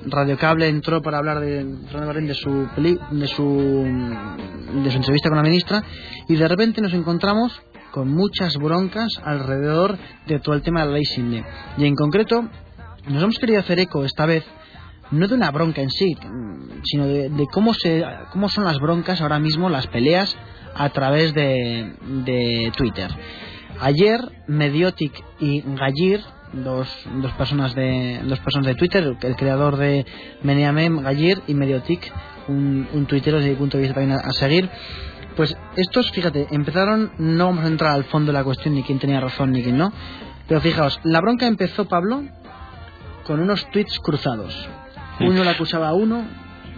[0.06, 3.46] Radio Cable entró para hablar de, de su peli- de su
[4.84, 5.84] de su entrevista con la ministra
[6.28, 10.94] y de repente nos encontramos con muchas broncas alrededor de todo el tema de la
[10.94, 11.46] ley Sinde.
[11.78, 12.50] Y en concreto
[13.08, 14.44] nos hemos querido hacer eco esta vez
[15.12, 16.18] no de una bronca en sí,
[16.84, 20.36] sino de, de cómo se cómo son las broncas ahora mismo, las peleas
[20.76, 21.94] a través de,
[22.26, 23.10] de Twitter.
[23.80, 26.22] Ayer Mediotic y Gallir,
[26.54, 26.88] dos,
[27.22, 30.06] dos personas de dos personas de Twitter, el creador de
[30.44, 32.12] Meneamem, Gallir y Mediotic,
[32.48, 34.70] un, un tuitero desde mi punto de vista también a, a seguir,
[35.36, 39.00] pues estos, fíjate, empezaron, no vamos a entrar al fondo de la cuestión ni quién
[39.00, 39.92] tenía razón ni quién no,
[40.48, 42.24] pero fijaos, la bronca empezó, Pablo,
[43.26, 44.68] con unos tweets cruzados.
[45.20, 46.26] Uno le acusaba a uno,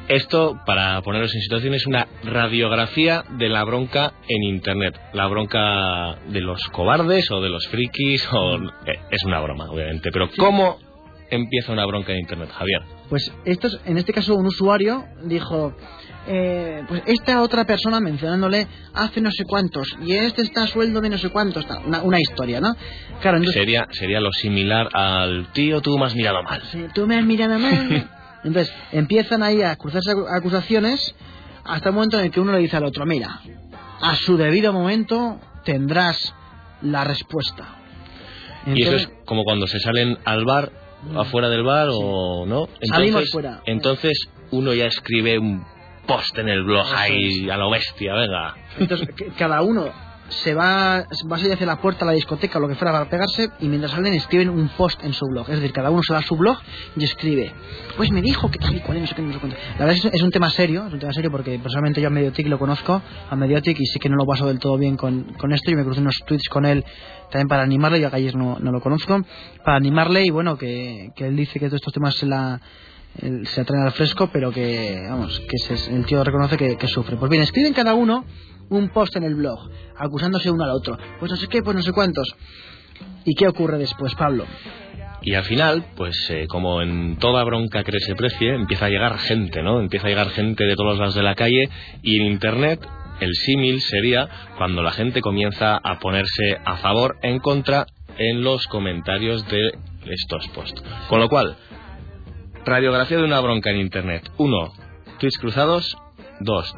[0.08, 5.00] Esto, para poneros en situación, es una radiografía de la bronca en Internet.
[5.14, 8.56] La bronca de los cobardes o de los frikis, o...
[8.86, 10.12] eh, es una broma, obviamente.
[10.12, 10.78] Pero ¿cómo
[11.32, 12.82] empieza una bronca en Internet, Javier?
[13.10, 15.76] Pues estos, en este caso un usuario dijo,
[16.28, 21.02] eh, pues esta otra persona mencionándole hace no sé cuántos y este está a sueldo
[21.02, 22.76] de no sé cuántos, una, una historia, ¿no?
[23.22, 26.62] Claro, entonces, Sería, sería lo similar al tío, tú me has mirado mal.
[26.94, 28.10] tú me has mirado mal.
[28.46, 31.16] Entonces empiezan ahí a cruzarse acu- acusaciones
[31.66, 33.42] hasta el momento en el que uno le dice al otro, mira,
[34.02, 36.34] a su debido momento tendrás
[36.82, 37.66] la respuesta.
[38.68, 40.72] y eso es Entonces, como cuando se salen al bar,
[41.16, 42.68] afuera del bar o no.
[42.84, 43.62] Salimos fuera.
[43.66, 45.66] Entonces uno ya escribe un
[46.08, 48.56] post en el blog ahí a lo bestia, venga.
[48.78, 49.92] Entonces, cada uno
[50.30, 53.10] se va, va a salir hacia la puerta la discoteca o lo que fuera para
[53.10, 55.48] pegarse y mientras salen escriben un post en su blog.
[55.50, 56.58] Es decir, cada uno se va a su blog
[56.96, 57.54] y escribe,
[57.96, 59.56] pues me dijo que tal y cual no sé qué, no sé cuánto.
[59.78, 62.08] La verdad es que es un tema serio, es un tema serio porque personalmente yo
[62.08, 64.98] a Mediotic lo conozco, a Mediotic y sí que no lo paso del todo bien
[64.98, 65.70] con, con esto.
[65.72, 66.84] Yo me crucé unos tweets con él
[67.32, 69.22] también para animarle, yo a Galles no, no lo conozco,
[69.64, 72.60] para animarle y bueno, que, que él dice que todos estos temas se la
[73.46, 77.16] se atraen al fresco, pero que, vamos, que se- el tío reconoce que, que sufre.
[77.16, 78.26] Pues bien, escriben cada uno
[78.70, 80.98] un post en el blog, acusándose uno al otro.
[81.20, 82.36] Pues no sé qué, pues no sé cuántos.
[83.24, 84.46] ¿Y qué ocurre después, Pablo?
[85.22, 89.18] Y al final, pues eh, como en toda bronca que se precie, empieza a llegar
[89.18, 89.80] gente, ¿no?
[89.80, 91.70] Empieza a llegar gente de todos lados de la calle
[92.04, 92.88] y en Internet
[93.20, 98.68] el símil sería cuando la gente comienza a ponerse a favor, en contra, en los
[98.68, 99.72] comentarios de
[100.06, 100.84] estos posts.
[101.10, 101.58] Con lo cual,
[102.66, 104.30] radiografía de una bronca en Internet.
[104.38, 104.74] Uno,
[105.20, 105.98] tweets cruzados.
[106.42, 106.76] Dos,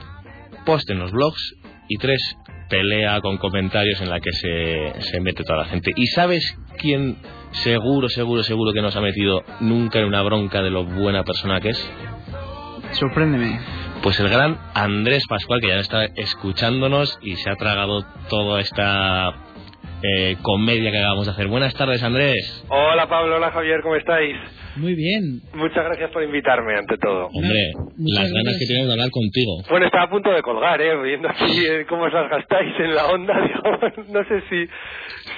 [0.65, 1.55] post en los blogs.
[1.87, 2.37] Y tres,
[2.69, 5.91] pelea con comentarios en la que se, se mete toda la gente.
[5.95, 7.17] ¿Y sabes quién
[7.51, 11.23] seguro, seguro, seguro que no se ha metido nunca en una bronca de lo buena
[11.23, 11.91] persona que es?
[12.91, 13.59] Sorpréndeme.
[14.01, 19.33] Pues el gran Andrés Pascual, que ya está escuchándonos y se ha tragado toda esta
[20.03, 21.47] eh, comedia que acabamos de hacer.
[21.47, 22.65] Buenas tardes, Andrés.
[22.69, 24.35] Hola Pablo, hola Javier, ¿cómo estáis?
[24.75, 25.41] Muy bien.
[25.55, 27.25] Muchas gracias por invitarme, ante todo.
[27.33, 28.59] Hombre, muchas las ganas gracias.
[28.59, 29.51] que tenemos de hablar contigo.
[29.71, 31.01] Bueno, estaba a punto de colgar, ¿eh?
[31.01, 34.67] Viendo aquí eh, cómo os las gastáis en la onda, digo, no sé si,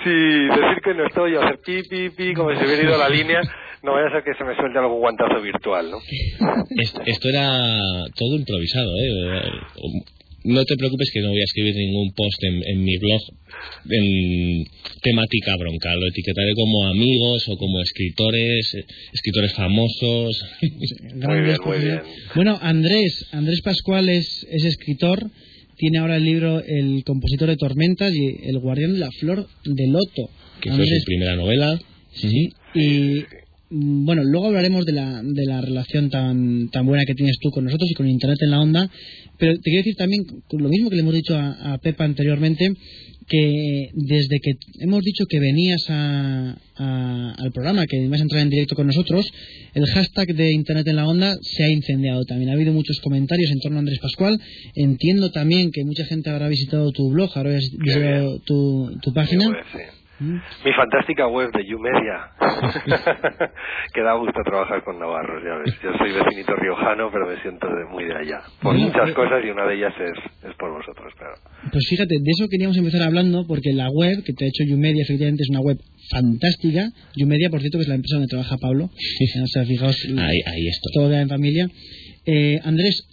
[0.03, 3.07] si decir que no estoy o hacer pi, pi, pi, como si hubiera ido la
[3.07, 3.39] línea,
[3.81, 5.97] no vaya a ser que se me suelte algún guantazo virtual, ¿no?
[6.75, 7.47] Esto, esto era
[8.17, 9.51] todo improvisado, ¿eh?
[10.43, 13.21] No te preocupes que no voy a escribir ningún post en, en mi blog
[13.89, 14.65] en
[15.01, 15.95] temática bronca.
[15.95, 20.41] Lo etiquetaré como amigos o como escritores, eh, escritores famosos.
[21.15, 22.01] Muy bien, muy bien.
[22.35, 25.29] Bueno, Andrés, Andrés Pascual es, es escritor,
[25.77, 29.87] tiene ahora el libro El compositor de tormentas y El guardián de la flor de
[29.87, 30.29] loto.
[30.61, 31.79] que fue su primera novela.
[32.13, 33.23] sí, y
[33.69, 37.49] mm, bueno, luego hablaremos de la, de la relación tan, tan buena que tienes tú
[37.49, 38.89] con nosotros y con Internet en la onda,
[39.39, 42.67] pero te quiero decir también lo mismo que le hemos dicho a, a Pepa anteriormente,
[43.27, 48.41] que desde que hemos dicho que venías a- a- al programa, que ibas a entrar
[48.41, 49.25] en directo con nosotros,
[49.75, 52.49] el hashtag de Internet en la Onda se ha incendiado también.
[52.49, 54.39] Ha habido muchos comentarios en torno a Andrés Pascual.
[54.75, 59.45] Entiendo también que mucha gente habrá visitado tu blog, habrá visitado tu, tu página.
[60.19, 62.35] Mi fantástica web de YouMedia.
[63.93, 65.75] que da gusto trabajar con navarros, ya ves.
[65.81, 68.39] Yo soy vecinito riojano, pero me siento de muy de allá.
[68.61, 71.35] Por Bueno, muchas eh, cosas y una de ellas es, es por vosotros, claro.
[71.71, 75.03] Pues fíjate, de eso queríamos empezar hablando, porque la web que te ha hecho YouMedia
[75.03, 75.77] efectivamente es una web
[76.11, 76.91] fantástica.
[77.15, 78.85] YouMedia, por cierto, que es la empresa donde trabaja Pablo.
[78.91, 80.91] O sea, fijaos, Ahí, ahí estoy.
[80.93, 81.67] todo en familia.
[82.25, 83.07] Eh, Andrés,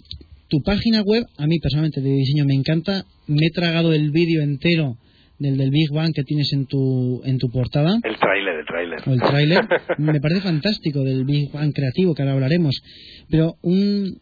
[0.49, 3.03] tu página web, a mí personalmente de diseño me encanta.
[3.27, 4.97] Me he tragado el vídeo entero
[5.39, 8.99] del del Big Bang que tienes en tu, en tu portada, El tráiler, el tráiler.
[9.05, 9.67] o el tráiler.
[9.97, 12.75] me parece fantástico del Big Bang creativo, que ahora hablaremos.
[13.29, 14.17] Pero un,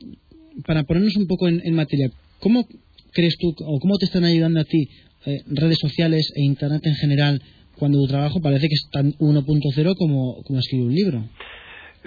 [0.66, 2.09] para ponernos un poco en, en materia,
[2.39, 2.66] ¿cómo
[3.13, 4.89] crees tú o cómo te están ayudando a ti
[5.26, 7.41] eh, redes sociales e Internet en general
[7.78, 11.30] cuando tu trabajo parece que es tan 1.0 como, como escribir un libro?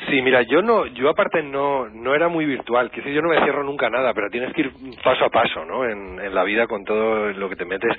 [0.07, 3.43] Sí, mira, yo no, yo aparte no, no era muy virtual, que yo no me
[3.43, 4.73] cierro nunca nada, pero tienes que ir
[5.03, 5.85] paso a paso, ¿no?
[5.85, 7.97] En, en la vida con todo lo que te metes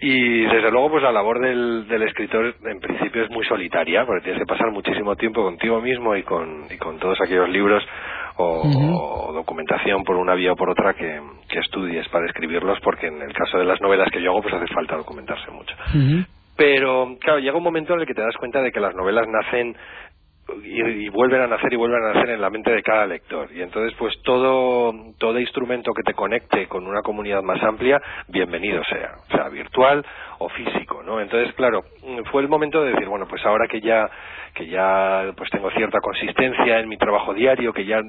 [0.00, 4.22] y desde luego pues la labor del, del escritor en principio es muy solitaria, porque
[4.24, 7.84] tienes que pasar muchísimo tiempo contigo mismo y con, y con todos aquellos libros
[8.36, 8.62] o,
[9.28, 13.20] o documentación por una vía o por otra que, que estudies para escribirlos, porque en
[13.20, 15.76] el caso de las novelas que yo hago pues hace falta documentarse mucho.
[16.56, 19.26] Pero, claro, llega un momento en el que te das cuenta de que las novelas
[19.26, 19.74] nacen
[20.64, 23.48] y, y vuelven a nacer y vuelven a nacer en la mente de cada lector.
[23.52, 28.82] Y entonces, pues todo, todo instrumento que te conecte con una comunidad más amplia, bienvenido
[28.84, 30.04] sea, sea, virtual
[30.38, 31.20] o físico, ¿no?
[31.20, 31.82] Entonces, claro,
[32.30, 34.08] fue el momento de decir, bueno, pues ahora que ya
[34.54, 38.02] que ya pues tengo cierta consistencia en mi trabajo diario, que ya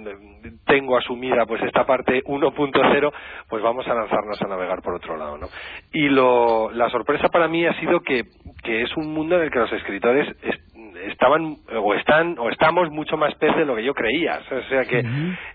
[0.65, 3.13] tengo asumida pues esta parte 1.0,
[3.47, 5.47] pues vamos a lanzarnos a navegar por otro lado, ¿no?
[5.93, 8.23] Y lo, la sorpresa para mí ha sido que,
[8.61, 10.59] que es un mundo en el que los escritores es-
[11.07, 14.39] estaban o están o estamos mucho más pez de lo que yo creía.
[14.51, 14.99] O sea que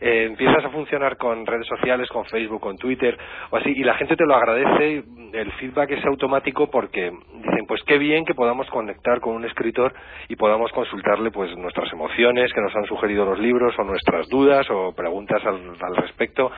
[0.01, 3.17] eh, empiezas a funcionar con redes sociales con Facebook con Twitter
[3.51, 7.83] o así y la gente te lo agradece el feedback es automático porque dicen pues
[7.85, 9.93] qué bien que podamos conectar con un escritor
[10.29, 14.67] y podamos consultarle pues nuestras emociones que nos han sugerido los libros o nuestras dudas
[14.71, 16.51] o preguntas al, al respecto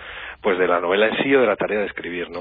[0.43, 2.41] pues de la novela en sí o de la tarea de escribir no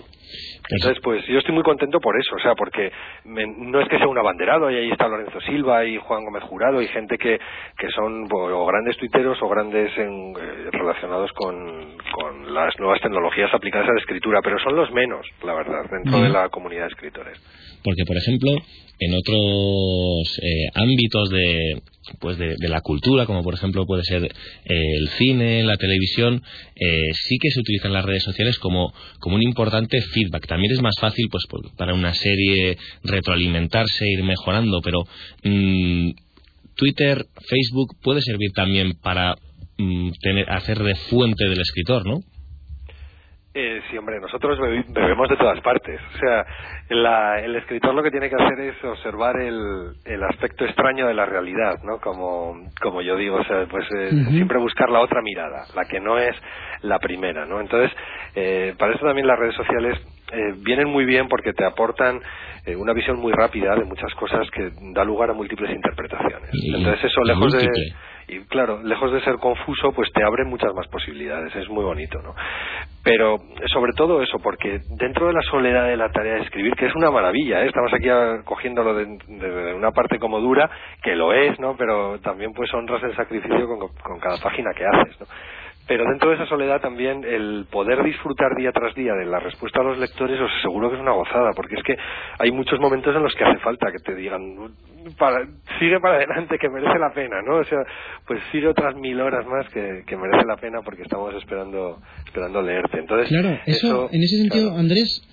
[0.72, 2.92] entonces, pues yo estoy muy contento por eso, o sea, porque
[3.26, 6.39] me- no es que sea un abanderado, y ahí está Lorenzo Silva y Juan Gómez
[6.42, 7.38] Jurado y gente que,
[7.78, 11.56] que son o, o grandes tuiteros o grandes en- eh, relacionados con,
[12.14, 16.22] con las nuevas tecnologías aplicadas a la escritura, pero son los menos, la verdad, dentro
[16.22, 17.38] de la comunidad de escritores.
[17.84, 18.52] Porque, por ejemplo,
[19.00, 21.82] en otros eh, ámbitos de,
[22.20, 24.30] pues de, de la cultura, como por ejemplo puede ser eh,
[24.66, 26.42] el cine, la televisión,
[26.76, 30.48] eh, sí que se utilizan las redes sociales como, como un importante feedback.
[30.48, 35.00] También es más fácil pues por- para una serie retroalimentarse, ir mejorando, pero
[35.44, 36.10] mm,
[36.80, 37.18] Twitter,
[37.50, 39.36] Facebook puede servir también para
[39.78, 42.16] mm, tener, hacer de fuente del escritor, ¿no?
[43.52, 46.00] Eh, sí, hombre, nosotros bebemos de todas partes.
[46.16, 46.46] O sea,
[46.90, 51.16] la- el escritor lo que tiene que hacer es observar el, el aspecto extraño de
[51.16, 51.98] la realidad, ¿no?
[52.00, 56.00] Como, como yo digo, o sea, pues eh, siempre buscar la otra mirada, la que
[56.00, 56.36] no es
[56.84, 57.60] la primera, ¿no?
[57.60, 57.92] Entonces,
[58.36, 59.98] eh, para eso también las redes sociales
[60.32, 62.22] eh, vienen muy bien porque te aportan
[62.66, 66.50] eh, una visión muy rápida de muchas cosas que da lugar a múltiples interpretaciones.
[66.54, 67.68] Y- Entonces eso, lejos de
[68.32, 72.22] y claro, lejos de ser confuso, pues te abre muchas más posibilidades, es muy bonito,
[72.22, 72.36] ¿no?
[73.04, 73.38] Pero
[73.74, 76.96] sobre todo eso, porque dentro de la soledad de la tarea de escribir, que es
[76.96, 77.68] una maravilla, ¿eh?
[77.68, 78.08] estamos aquí
[78.46, 80.70] cogiéndolo de una parte como dura,
[81.02, 81.76] que lo es, ¿no?
[81.76, 85.26] Pero también pues honras el sacrificio con, con cada página que haces, ¿no?
[85.90, 89.82] Pero dentro de esa soledad también el poder disfrutar día tras día de la respuesta
[89.82, 91.96] a los lectores os aseguro que es una gozada, porque es que
[92.38, 94.40] hay muchos momentos en los que hace falta que te digan,
[95.18, 95.44] para,
[95.80, 97.58] sigue para adelante, que merece la pena, ¿no?
[97.58, 97.80] O sea,
[98.28, 102.62] pues sigue otras mil horas más que, que merece la pena porque estamos esperando esperando
[102.62, 103.00] leerte.
[103.00, 105.26] Entonces, Claro, eso, en ese sentido, Andrés,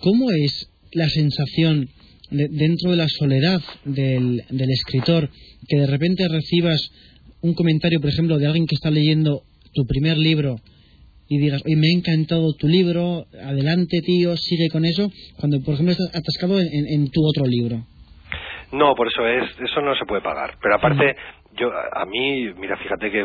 [0.00, 1.84] ¿cómo es la sensación
[2.30, 5.28] de- dentro de la soledad del, del escritor
[5.68, 6.80] que de repente recibas
[7.42, 9.42] un comentario, por ejemplo, de alguien que está leyendo
[9.78, 10.56] tu primer libro
[11.28, 15.74] y digas, oye, me ha encantado tu libro, adelante, tío, sigue con eso, cuando, por
[15.74, 17.76] ejemplo, estás atascado en, en- tu otro libro?
[18.72, 20.56] No, por eso es, eso no se puede pagar.
[20.62, 21.14] Pero aparte,
[21.56, 23.24] yo, a a mí, mira, fíjate que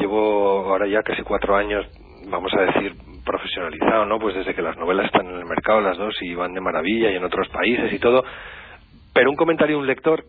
[0.00, 1.84] llevo ahora ya casi cuatro años,
[2.30, 2.94] vamos a decir,
[3.24, 4.18] profesionalizado, ¿no?
[4.18, 7.10] Pues desde que las novelas están en el mercado, las dos, y van de maravilla
[7.12, 8.24] y en otros países y todo.
[9.12, 10.24] Pero un comentario de un lector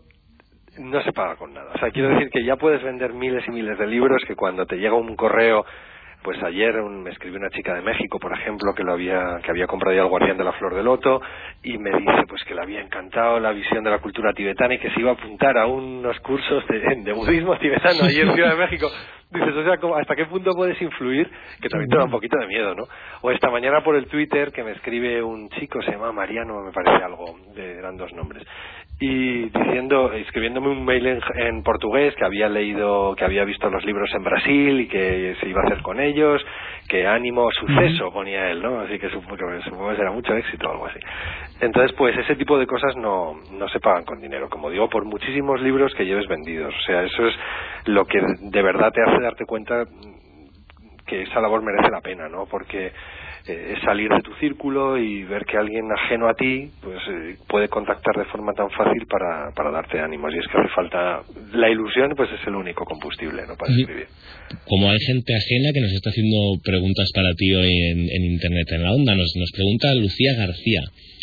[0.79, 1.71] no se paga con nada.
[1.75, 4.65] O sea, quiero decir que ya puedes vender miles y miles de libros que cuando
[4.65, 5.65] te llega un correo
[6.23, 9.49] pues ayer un- me escribió una chica de México, por ejemplo, que lo había que
[9.49, 11.19] había comprado ya el Guardián de la Flor de Loto
[11.63, 14.77] y me dice pues que le había encantado la visión de la cultura tibetana y
[14.77, 18.51] que se iba a apuntar a unos cursos de, de budismo tibetano allí en Ciudad
[18.51, 18.87] de México.
[19.31, 21.27] Dices, o sea, ¿cómo- ¿hasta qué punto puedes influir?
[21.59, 22.83] Que también te da un poquito de miedo, ¿no?
[23.21, 26.71] O esta mañana por el Twitter que me escribe un chico, se llama Mariano, me
[26.71, 28.43] parece algo, de, eran dos nombres,
[29.01, 33.83] y diciendo, escribiéndome un mail en, en portugués que había leído, que había visto los
[33.83, 36.39] libros en Brasil y que se iba a hacer con ellos,
[36.87, 38.81] que ánimo, suceso, ponía él, ¿no?
[38.81, 40.99] Así que supongo que, supongo que será mucho éxito o algo así.
[41.61, 45.03] Entonces, pues ese tipo de cosas no, no se pagan con dinero, como digo, por
[45.03, 46.71] muchísimos libros que lleves vendidos.
[46.71, 47.35] O sea, eso es
[47.85, 49.83] lo que de verdad te hace darte cuenta
[51.07, 52.45] que esa labor merece la pena, ¿no?
[52.45, 52.91] Porque
[53.47, 57.37] eh, es salir de tu círculo y ver que alguien ajeno a ti pues eh,
[57.47, 61.23] puede contactar de forma tan fácil para, para darte ánimos y es que hace falta
[61.53, 64.07] la ilusión pues es el único combustible no para escribir
[64.65, 68.67] Como hay gente ajena que nos está haciendo preguntas para ti hoy en, en Internet
[68.71, 70.81] en la onda, nos, nos pregunta Lucía García.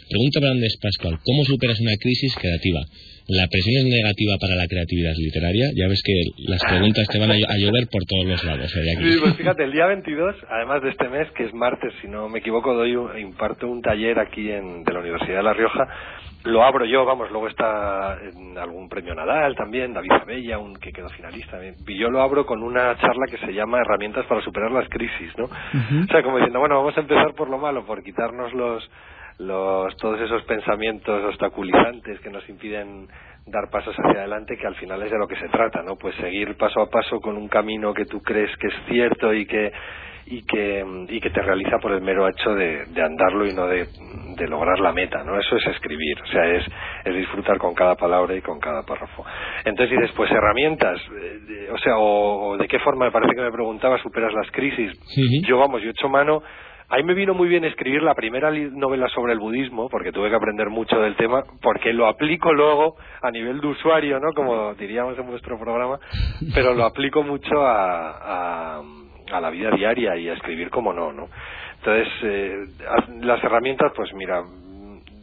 [0.09, 2.81] Pregunta para Andrés Pascual, ¿cómo superas una crisis creativa?
[3.29, 5.68] ¿La presión es negativa para la creatividad literaria?
[5.76, 6.16] Ya ves que
[6.49, 8.74] las preguntas te van a, a llover por todos los lados.
[8.74, 8.97] ¿eh?
[8.97, 9.12] Aquí.
[9.12, 12.29] Sí, pues fíjate, el día 22, además de este mes, que es martes, si no
[12.31, 15.87] me equivoco, doy un- imparto un taller aquí en, de la Universidad de La Rioja.
[16.45, 20.93] Lo abro yo, vamos, luego está en algún premio Nadal también, David Abella, un que
[20.93, 21.59] quedó finalista.
[21.87, 25.33] Y yo lo abro con una charla que se llama Herramientas para superar las crisis,
[25.37, 25.45] ¿no?
[25.47, 28.89] O sea, como diciendo, bueno, vamos a empezar por lo malo, por quitarnos los,
[29.39, 33.09] los todos esos pensamientos obstaculizantes que nos impiden
[33.47, 35.97] dar pasos hacia adelante, que al final es de lo que se trata, ¿no?
[35.97, 39.47] Pues seguir paso a paso con un camino que tú crees que es cierto y
[39.47, 39.72] que
[40.26, 43.66] y que y que te realiza por el mero hecho de, de andarlo y no
[43.66, 43.86] de,
[44.36, 45.39] de lograr la meta, ¿no?
[45.39, 46.64] Eso es escribir, o sea, es,
[47.05, 49.24] es disfrutar con cada palabra y con cada párrafo.
[49.64, 53.43] Entonces, y después herramientas, eh, o sea, o, o de qué forma, me parece que
[53.43, 54.93] me preguntaba, superas las crisis.
[55.47, 56.11] Yo, vamos, yo he hecho
[56.89, 60.30] mano Ahí me vino muy bien escribir la primera novela sobre el budismo, porque tuve
[60.30, 64.32] que aprender mucho del tema, porque lo aplico luego a nivel de usuario, ¿no?
[64.32, 65.99] Como diríamos en vuestro programa,
[66.55, 68.82] pero lo aplico mucho a, a,
[69.32, 71.28] a la vida diaria y a escribir como no, ¿no?
[71.78, 72.64] Entonces, eh,
[73.20, 74.43] las herramientas, pues mira,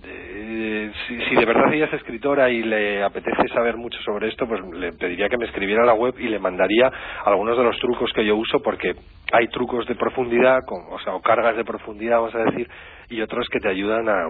[0.07, 4.47] eh, si, si de verdad ella es escritora y le apetece saber mucho sobre esto,
[4.47, 6.91] pues le pediría que me escribiera a la web y le mandaría
[7.25, 8.95] algunos de los trucos que yo uso, porque
[9.31, 12.67] hay trucos de profundidad, con- o sea, o cargas de profundidad, vamos a decir,
[13.09, 14.25] y otros que te ayudan a,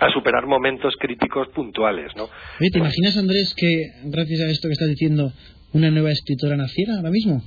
[0.00, 2.24] a superar momentos críticos puntuales, ¿no?
[2.24, 3.68] Oye, ¿te imaginas, Andrés, que
[4.04, 5.30] gracias a esto que estás diciendo,
[5.72, 7.40] una nueva escritora naciera ahora mismo?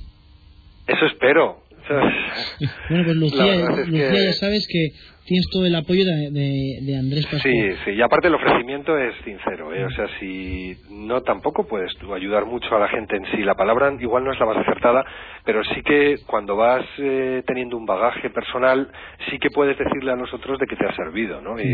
[0.86, 1.65] Eso espero.
[1.88, 3.54] Bueno, pues Lucía,
[3.86, 4.88] Lucía que- ya sabes que
[5.26, 7.42] tienes todo el apoyo de, de- de Andrés Pascual.
[7.42, 9.84] Sí, sí, y aparte el ofrecimiento es sincero, ¿eh?
[9.84, 13.54] o sea, si no tampoco puedes tú ayudar mucho a la gente en sí, la
[13.54, 15.04] palabra igual no es la más acertada,
[15.44, 18.88] pero sí que cuando vas eh, teniendo un bagaje personal,
[19.30, 21.60] sí que puedes decirle a los otros de que te ha servido, ¿no?
[21.60, 21.64] Y,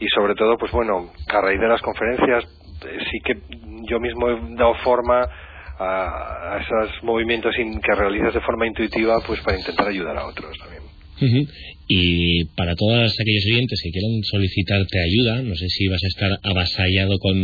[0.00, 2.44] y sobre todo, pues bueno, a raíz de las conferencias,
[2.86, 3.34] eh, sí que
[3.88, 5.28] yo mismo he dado forma
[5.78, 10.26] a, a esos movimientos in- que realizas de forma intuitiva, pues para intentar ayudar a
[10.26, 10.82] otros también.
[11.88, 16.30] Y para todos aquellos oyentes que quieran solicitarte ayuda, no sé si vas a estar
[16.42, 17.38] avasallado con,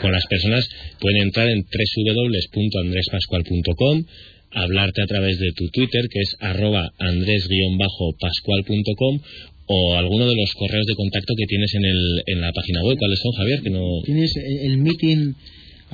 [0.00, 0.68] con las personas,
[1.00, 4.04] pueden entrar en www.andrespascual.com,
[4.52, 9.20] hablarte a través de tu Twitter, que es arroba andres-pascual.com,
[9.66, 12.96] o alguno de los correos de contacto que tienes en, el, en la página web.
[12.98, 13.60] ¿Cuáles son, Javier?
[13.62, 14.02] Que no...
[14.04, 15.32] Tienes el el meeting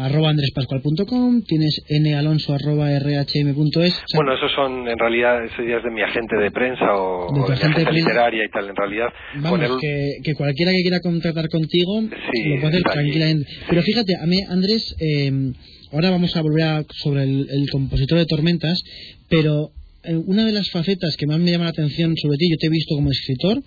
[0.00, 4.02] arroba andrespascual.com, tienes nalonso arroba rhm.es.
[4.14, 7.52] Bueno, esos son, en realidad, es de mi agente de prensa o De o tu
[7.52, 8.68] de mi agente de literaria y tal.
[8.68, 12.82] En realidad, Vamos, poner que, que cualquiera que quiera contratar contigo Sí, lo puede hacer
[12.82, 13.46] tranquilamente.
[13.68, 15.52] Pero fíjate, a mí, Andrés, eh,
[15.92, 18.80] ahora vamos a volver a, sobre el, el compositor de Tormentas,
[19.28, 19.70] pero
[20.02, 22.66] eh, una de las facetas que más me llama la atención sobre ti, yo te
[22.66, 23.58] he visto como escritor,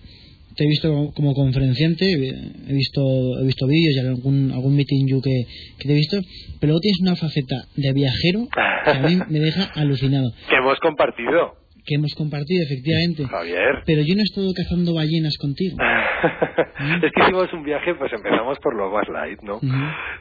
[0.55, 3.01] te he visto como, como conferenciante, he visto
[3.41, 5.45] he visto vídeos y algún, algún meeting you que,
[5.79, 6.17] que te he visto,
[6.59, 8.47] pero luego tienes una faceta de viajero
[8.85, 13.25] que a mí me deja alucinado, que hemos compartido, que hemos compartido efectivamente.
[13.27, 13.83] Javier.
[13.85, 15.77] Pero yo no he estado cazando ballenas contigo.
[17.03, 19.59] es que hicimos un viaje, pues empezamos por lo más light, ¿no?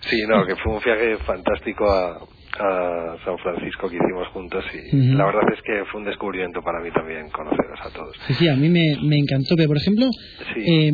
[0.01, 2.18] Sí, no, que fue un viaje fantástico a,
[2.59, 6.80] a San Francisco que hicimos juntos y la verdad es que fue un descubrimiento para
[6.80, 8.14] mí también conoceros a todos.
[8.26, 9.57] Sí, sí, a mí me, me encantó.
[9.57, 10.07] Pero, por ejemplo,
[10.55, 10.61] Sí.
[10.61, 10.92] eh,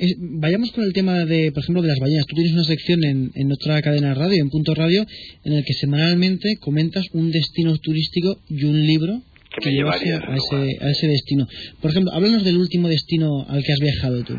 [0.00, 2.24] es- vayamos con el tema de, por ejemplo, de las ballenas.
[2.26, 5.04] Tú tienes una sección en, en otra cadena de radio, en Punto Radio,
[5.44, 9.14] en el que semanalmente comentas un destino turístico y un libro
[9.50, 11.46] Que que me llevase llevaría a a ese ese, a ese destino.
[11.82, 14.36] Por ejemplo, háblanos del último destino al que has viajado tú.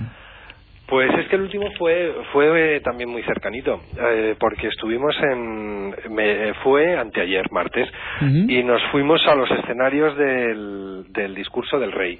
[0.89, 5.95] Pues es que el último fue fue eh, también muy cercanito, eh, porque estuvimos en
[6.09, 7.87] me, fue anteayer martes
[8.21, 12.19] y nos fuimos a los escenarios del, del discurso del rey.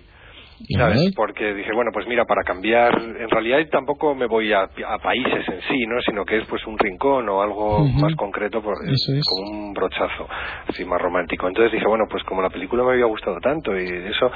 [0.76, 1.14] ¿Sabes?
[1.16, 5.47] Porque dije, bueno, pues mira, para cambiar, en realidad tampoco me voy a, a países
[5.47, 6.01] en sí, ¿no?
[6.01, 9.26] Sino que es pues un rincón o algo más concreto, por, es.
[9.28, 10.28] como un brochazo,
[10.68, 11.47] así más romántico.
[11.47, 14.32] Entonces dije, bueno, pues como la película me había gustado tanto y eso,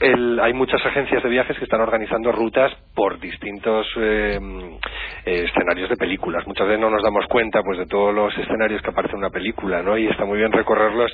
[0.00, 4.38] el, hay muchas agencias de viajes que están organizando rutas por distintos eh,
[5.24, 6.46] eh, escenarios de películas.
[6.46, 9.30] Muchas veces no nos damos cuenta pues de todos los escenarios que aparece en una
[9.30, 9.96] película, ¿no?
[9.96, 11.12] Y está muy bien recorrerlos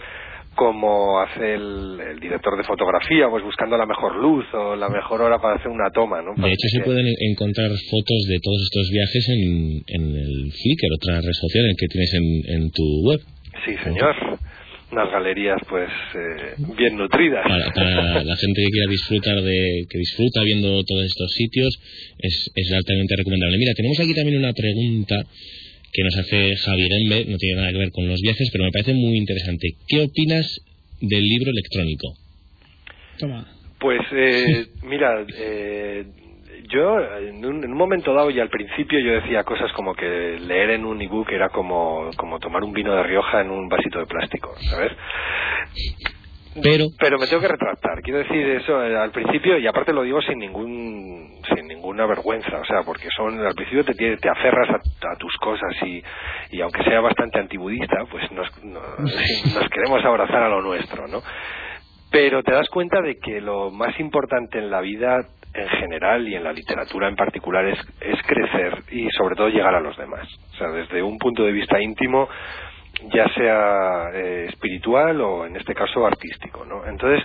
[0.56, 5.20] como hace el, el director de fotografía, pues buscando la mejor luz o la mejor
[5.22, 6.34] hora para hacer una toma, ¿no?
[6.34, 9.42] De hecho, se pueden encontrar fotos de todos estos viajes en,
[9.86, 12.26] en el Flickr, otra red social que tienes en,
[12.56, 13.20] en tu web.
[13.64, 14.16] Sí, señor.
[14.90, 17.44] Unas galerías, pues, eh, bien nutridas.
[17.44, 21.68] Para, para la gente que quiera disfrutar de, que disfruta viendo todos estos sitios,
[22.18, 23.58] es, es altamente recomendable.
[23.58, 25.16] Mira, tenemos aquí también una pregunta
[25.96, 28.70] que nos hace Javier Embe, no tiene nada que ver con los viajes, pero me
[28.70, 29.68] parece muy interesante.
[29.88, 30.60] ¿Qué opinas
[31.00, 32.12] del libro electrónico?
[33.18, 33.46] Toma.
[33.80, 36.04] Pues, eh, mira, eh,
[36.68, 40.38] yo en un, en un momento dado y al principio yo decía cosas como que
[40.38, 43.98] leer en un ebook era como, como tomar un vino de Rioja en un vasito
[43.98, 44.92] de plástico, ¿sabes?
[46.62, 48.02] Pero, Pero me tengo que retractar.
[48.02, 52.58] Quiero decir eso eh, al principio y aparte lo digo sin ningún sin ninguna vergüenza,
[52.58, 56.02] o sea, porque son al principio te te aferras a, a tus cosas y,
[56.50, 59.00] y aunque sea bastante antibudista, pues nos, nos,
[59.54, 61.22] nos queremos abrazar a lo nuestro, ¿no?
[62.10, 65.26] Pero te das cuenta de que lo más importante en la vida
[65.56, 69.74] en general y en la literatura en particular es, es crecer y sobre todo llegar
[69.74, 70.28] a los demás.
[70.52, 72.28] O sea, desde un punto de vista íntimo,
[73.04, 76.86] ya sea eh, espiritual o en este caso artístico, ¿no?
[76.86, 77.24] Entonces,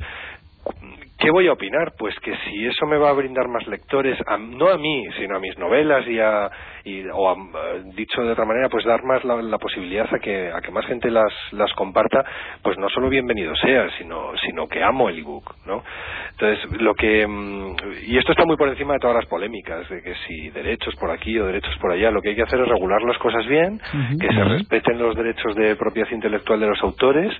[1.18, 1.94] ¿qué voy a opinar?
[1.98, 5.38] Pues que si eso me va a brindar más lectores, a- no a mí, sino
[5.38, 6.52] a mis novelas y a,
[6.84, 10.20] y- o a, eh, dicho de otra manera, pues dar más la, la posibilidad a
[10.20, 12.24] que, a que más gente las, las comparta,
[12.64, 15.84] pues no solo bienvenido sea, sino, sino que amo el ebook, ¿no?
[16.32, 17.76] Entonces, lo que, mm,
[18.08, 21.12] y esto está muy por encima de todas las polémicas, de que si derechos por
[21.12, 23.80] aquí o derechos por allá, lo que hay que hacer es regular las cosas bien,
[24.20, 27.32] que se respeten los derechos de propiedad intelectual de los autores,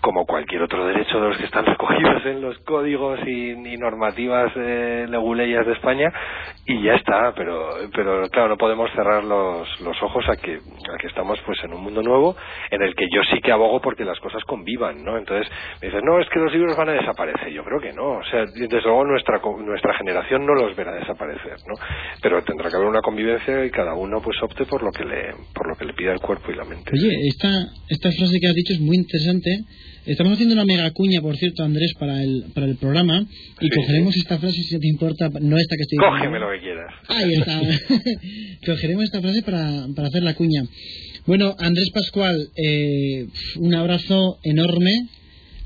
[0.00, 4.52] como cualquier otro derecho de los que están recogidos en los códigos y, y normativas
[4.56, 6.12] eh, leguleyas de España,
[6.66, 10.98] y ya está, pero, pero claro, no podemos cerrar los, los ojos a que, a
[11.00, 12.36] que estamos pues en un mundo nuevo
[12.70, 15.16] en el que yo sí que abogo porque las cosas convivan, ¿no?
[15.18, 17.50] Entonces me dices, no, es que los libros van a desaparecer.
[17.52, 18.18] Yo creo que no.
[18.18, 21.74] O sea, desde luego nuestra, nuestra generación no los verá desaparecer, ¿no?
[22.20, 25.34] Pero tendrá que haber una convivencia y cada uno pues opte por lo que le,
[25.54, 26.90] por lo que le pida el cuerpo y la mente.
[26.92, 27.48] Oye, esta,
[27.88, 29.50] esta frase que has dicho es muy interesante.
[30.04, 33.20] Estamos haciendo una mega cuña, por cierto, Andrés, para el, para el programa.
[33.60, 36.18] Y Sí, cogeremos esta frase, si te importa, no esta que estoy diciendo.
[36.18, 36.94] Cógeme lo que quieras.
[37.08, 37.60] Ahí está.
[38.66, 40.62] Cogeremos esta frase para, para hacer la cuña.
[41.26, 43.26] Bueno, Andrés Pascual, eh,
[43.60, 44.90] un abrazo enorme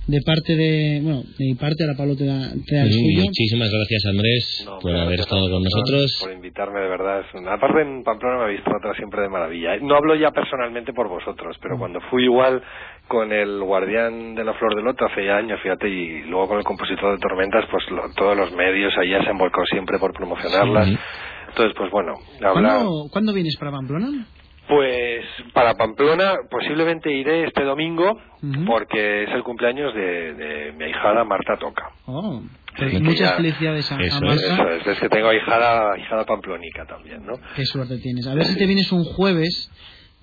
[0.06, 3.16] de parte de, bueno, de mi parte, ahora Pablo te da, te da el Sí,
[3.16, 6.18] muchísimas gracias Andrés No, por haber estado con nosotros.
[6.20, 7.20] Por invitarme, de verdad.
[7.26, 7.54] Es una...
[7.54, 9.74] Aparte, en Pamplona me habéis tratado siempre de maravilla.
[9.74, 9.80] ¿eh?
[9.82, 11.60] No hablo ya personalmente por vosotros, Mm.
[11.62, 12.62] pero cuando fui igual
[13.08, 16.58] con el guardián de la flor del loto hace ya años, fíjate, y luego con
[16.58, 20.12] el compositor de Tormentas, pues lo- todos los medios allá se han volcado siempre por
[20.12, 20.86] promocionarlas.
[20.88, 20.98] Sí.
[21.48, 22.72] Entonces, pues bueno, hablar...
[22.74, 24.08] ¿Cuándo, ¿Cuándo vienes para Pamplona?
[24.68, 28.20] Pues para Pamplona posiblemente iré este domingo
[28.66, 31.90] porque es el cumpleaños de, de mi ahijada Marta Toca.
[32.06, 32.42] Oh,
[32.76, 34.34] pues muchas ya- felicidades a, a Eso Marta.
[34.44, 37.34] Eso es, es que tengo ahijada, ahijada pamplonica también, ¿no?
[37.54, 38.26] Qué suerte tienes.
[38.26, 39.70] A ver si te vienes un jueves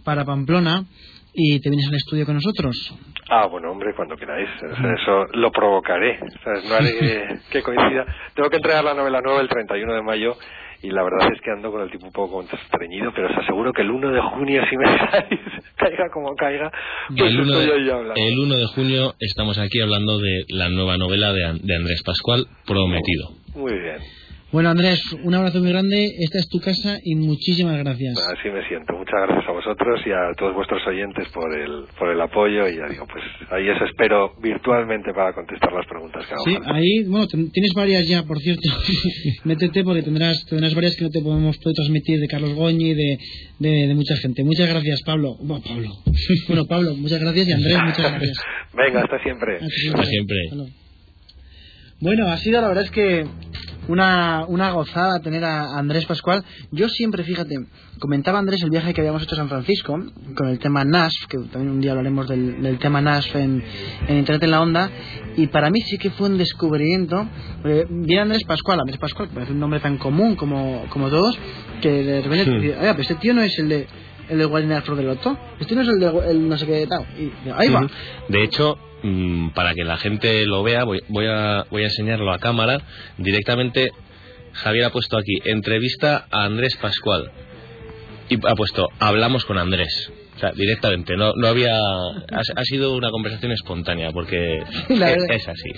[0.04, 0.84] para Pamplona
[1.34, 2.94] y te vienes al estudio con nosotros.
[3.30, 4.48] Ah, bueno, hombre, cuando queráis.
[4.60, 6.20] Sea, eso lo provocaré.
[6.44, 6.66] ¿sabes?
[6.66, 8.06] No haré que, coincida.
[8.36, 10.36] Tengo que entregar la novela nueva el 31 de mayo
[10.84, 13.72] y la verdad es que ando con el tipo un poco estreñido, pero os aseguro
[13.72, 15.40] que el 1 de junio, si me dejáis,
[15.78, 16.70] caiga como caiga,
[17.08, 18.14] pues el, 1 estoy de, ahí hablando.
[18.18, 22.46] el 1 de junio estamos aquí hablando de la nueva novela de, de Andrés Pascual,
[22.68, 23.30] Prometido.
[23.56, 24.23] Muy bien.
[24.54, 26.06] Bueno, Andrés, un abrazo muy grande.
[26.20, 28.14] Esta es tu casa y muchísimas gracias.
[28.38, 28.94] Así me siento.
[28.94, 32.78] Muchas gracias a vosotros y a todos vuestros oyentes por el, por el apoyo y
[32.78, 36.76] ya digo, pues ahí os espero virtualmente para contestar las preguntas que hagan Sí, falta.
[36.76, 38.70] ahí, bueno, tienes varias ya, por cierto.
[39.44, 43.18] Métete porque tendrás, tendrás varias que no te podemos poder transmitir de Carlos Goñi, de,
[43.58, 44.44] de, de mucha gente.
[44.44, 45.36] Muchas gracias, Pablo.
[45.42, 45.90] Bueno, Pablo.
[46.48, 48.38] Bueno, Pablo, muchas gracias y Andrés, muchas gracias.
[48.78, 49.56] Venga, hasta siempre.
[49.58, 50.38] Hasta siempre.
[50.52, 50.64] Hasta.
[52.02, 53.26] Bueno, ha sido la verdad es que
[53.88, 56.44] una, una gozada tener a Andrés Pascual.
[56.72, 57.56] Yo siempre, fíjate,
[58.00, 59.98] comentaba Andrés el viaje que habíamos hecho a San Francisco
[60.36, 63.64] con el tema NASF, que también un día hablaremos del, del tema NASF en,
[64.08, 64.90] en Internet en la Onda,
[65.36, 67.28] y para mí sí que fue un descubrimiento.
[67.66, 71.10] Eh, vi a Andrés Pascual, Andrés Pascual, que parece un nombre tan común como, como
[71.10, 71.38] todos,
[71.82, 73.88] que de repente, dice, "Oiga, pero este tío no es el de
[74.30, 76.88] el de Guardián Flor del Loto, este no es el de el no sé qué
[76.88, 77.06] tal.
[77.20, 77.86] Y ahí va.
[78.30, 82.32] De hecho, mm, para que la gente lo vea, voy, voy a, voy a enseñarlo
[82.32, 82.82] a cámara.
[83.18, 83.92] Directamente,
[84.54, 87.32] Javier ha puesto aquí, entrevista a Andrés Pascual.
[88.30, 90.12] Y ha puesto, hablamos con Andrés.
[90.36, 91.76] O sea, directamente, no, no había...
[91.76, 94.58] Ha, ha sido una conversación espontánea, porque
[94.90, 95.70] es, es así.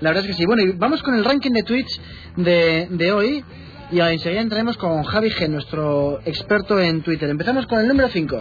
[0.00, 0.46] La verdad es que sí.
[0.46, 2.00] Bueno, y vamos con el ranking de tweets
[2.36, 3.44] de, de hoy.
[3.92, 7.28] Y enseguida entraremos con Javi G, nuestro experto en Twitter.
[7.28, 8.40] Empezamos con el número 5.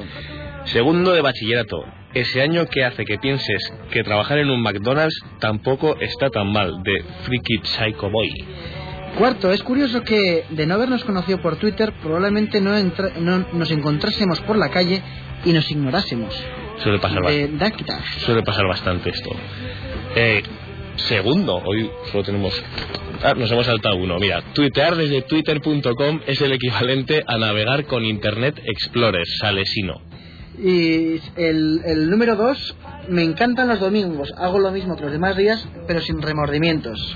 [0.65, 1.77] Segundo de bachillerato.
[2.13, 6.81] Ese año que hace que pienses que trabajar en un McDonald's tampoco está tan mal,
[6.83, 8.29] de Freaky Psycho Boy.
[9.17, 13.71] Cuarto, es curioso que de no habernos conocido por Twitter, probablemente no, entra- no nos
[13.71, 15.01] encontrásemos por la calle
[15.45, 16.33] y nos ignorásemos.
[16.77, 17.99] Suele pasar, ba- De Dakita.
[18.19, 19.29] suele pasar bastante esto.
[20.15, 20.43] Eh,
[21.07, 22.63] segundo, hoy solo tenemos...
[23.23, 24.17] Ah, nos hemos saltado uno.
[24.19, 30.01] Mira, tuitear desde twitter.com es el equivalente a navegar con Internet Explorer, salesino.
[30.57, 32.75] Y el, el número 2,
[33.09, 34.33] me encantan los domingos.
[34.37, 37.15] Hago lo mismo que los demás días, pero sin remordimientos.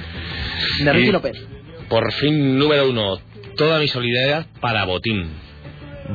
[0.84, 1.38] De Ricky López.
[1.90, 3.20] Por fin, número uno.
[3.56, 5.30] Toda mi solidaridad para Botín.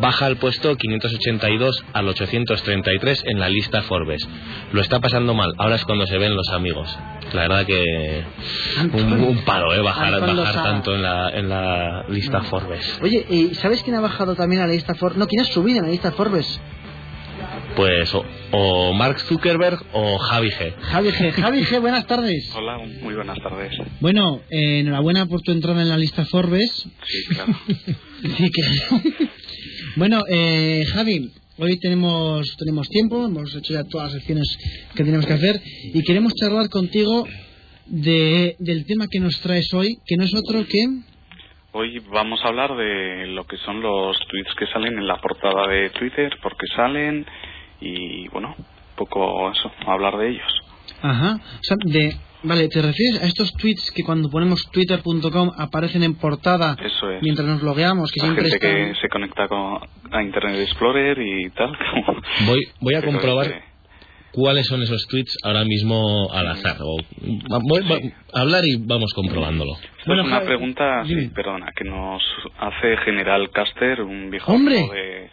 [0.01, 4.27] Baja al puesto 582 al 833 en la lista Forbes.
[4.73, 5.53] Lo está pasando mal.
[5.59, 6.97] Ahora es cuando se ven los amigos.
[7.33, 8.25] La verdad que
[8.93, 9.81] un, un palo, ¿eh?
[9.81, 12.99] Bajar, bajar tanto en la, en la lista Forbes.
[13.03, 15.19] Oye, ¿y ¿sabes quién ha bajado también a la lista Forbes?
[15.19, 16.61] No, ¿quién ha subido en la lista Forbes?
[17.77, 20.75] Pues o, o Mark Zuckerberg o Javi G.
[20.81, 21.33] Javi G.
[21.33, 22.51] Javi G, buenas tardes.
[22.57, 23.73] Hola, muy buenas tardes.
[24.01, 26.89] Bueno, eh, enhorabuena por tu entrada en la lista Forbes.
[27.05, 27.55] Sí, claro.
[28.37, 29.03] Sí, claro.
[29.99, 34.47] Bueno, eh, Javi, hoy tenemos, tenemos tiempo, hemos hecho ya todas las secciones
[34.95, 35.61] que tenemos que hacer
[35.93, 37.27] y queremos charlar contigo
[37.87, 40.79] de, del tema que nos traes hoy, que no es otro que...
[41.73, 45.67] Hoy vamos a hablar de lo que son los tweets que salen en la portada
[45.67, 47.27] de Twitter, por qué salen
[47.81, 50.53] y bueno, un poco eso, hablar de ellos.
[51.03, 51.35] Ajá.
[51.35, 52.28] O sea, de...
[52.43, 57.23] Vale, ¿te refieres a estos tweets que cuando ponemos twitter.com aparecen en portada Eso es.
[57.23, 58.13] mientras nos logueamos?
[58.13, 58.95] Que La siempre gente están...
[58.95, 59.79] que se conecta con,
[60.13, 61.73] a Internet Explorer y tal.
[62.07, 63.63] como- Voy, voy a comprobar que-
[64.31, 66.77] cuáles son esos tweets ahora mismo al azar.
[66.81, 66.97] O,
[67.63, 67.99] voy va-
[68.35, 69.73] a hablar y vamos comprobándolo.
[69.73, 72.23] Esto Bueno, es una pregunta, sí, perdona, que nos
[72.61, 74.79] hace General Caster, un viejo ¡Hombre!
[74.79, 75.31] amigo de...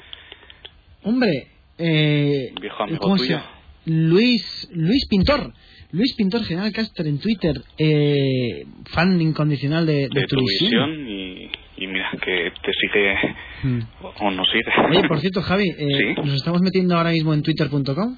[1.03, 1.47] Hombre,
[1.77, 3.37] eh, Un viejo amigo ¿cómo se tuyo.
[3.37, 3.51] llama?
[3.85, 5.53] Luis, Luis Pintor.
[5.95, 10.91] Luis Pintor, General Caster en Twitter, eh, fan incondicional de, de, de tu visión.
[10.91, 13.15] visión y, y mira que te sigue
[13.63, 13.79] Mm.
[14.01, 14.63] o- o no sigue.
[14.89, 16.21] Oye, por cierto, Javi, eh, Sí.
[16.23, 18.17] nos estamos metiendo ahora mismo en twitter.com.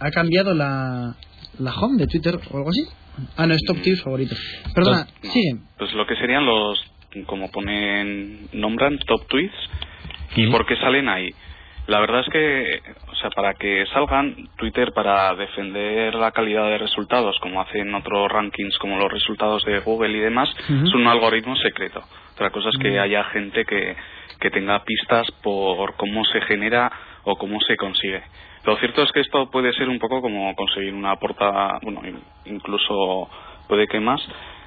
[0.00, 1.14] ¿Ha cambiado la,
[1.58, 2.82] la home de Twitter o algo así?
[3.36, 4.34] Ah, no, es top tips favorito.
[4.74, 5.30] Perdona, No.
[5.30, 5.60] sigue.
[5.78, 6.80] Pues lo que serían los,
[7.26, 9.54] como ponen, nombran top tweets
[10.36, 11.28] y por qué salen ahí.
[11.86, 12.80] La verdad es que,
[13.20, 18.78] sea, para que salgan Twitter para defender la calidad de resultados, como hacen otros rankings
[18.78, 22.02] como los resultados de Google y demás, es un algoritmo secreto.
[22.34, 22.98] Otra cosa es que Mm.
[23.00, 23.96] haya gente que,
[24.40, 26.90] que tenga pistas por cómo se genera
[27.24, 28.22] o cómo se consigue.
[28.64, 32.20] Lo cierto es que esto puede ser un poco como conseguir una portada, bueno, in-
[32.46, 33.28] incluso
[33.68, 34.20] puede que más,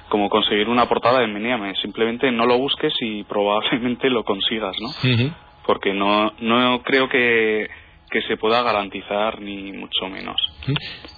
[0.08, 1.74] como conseguir una portada de Meneame.
[1.76, 4.88] Simplemente no lo busques y probablemente lo consigas, ¿no?
[5.66, 7.68] Porque no, no creo que,
[8.14, 10.36] que se pueda garantizar ni mucho menos.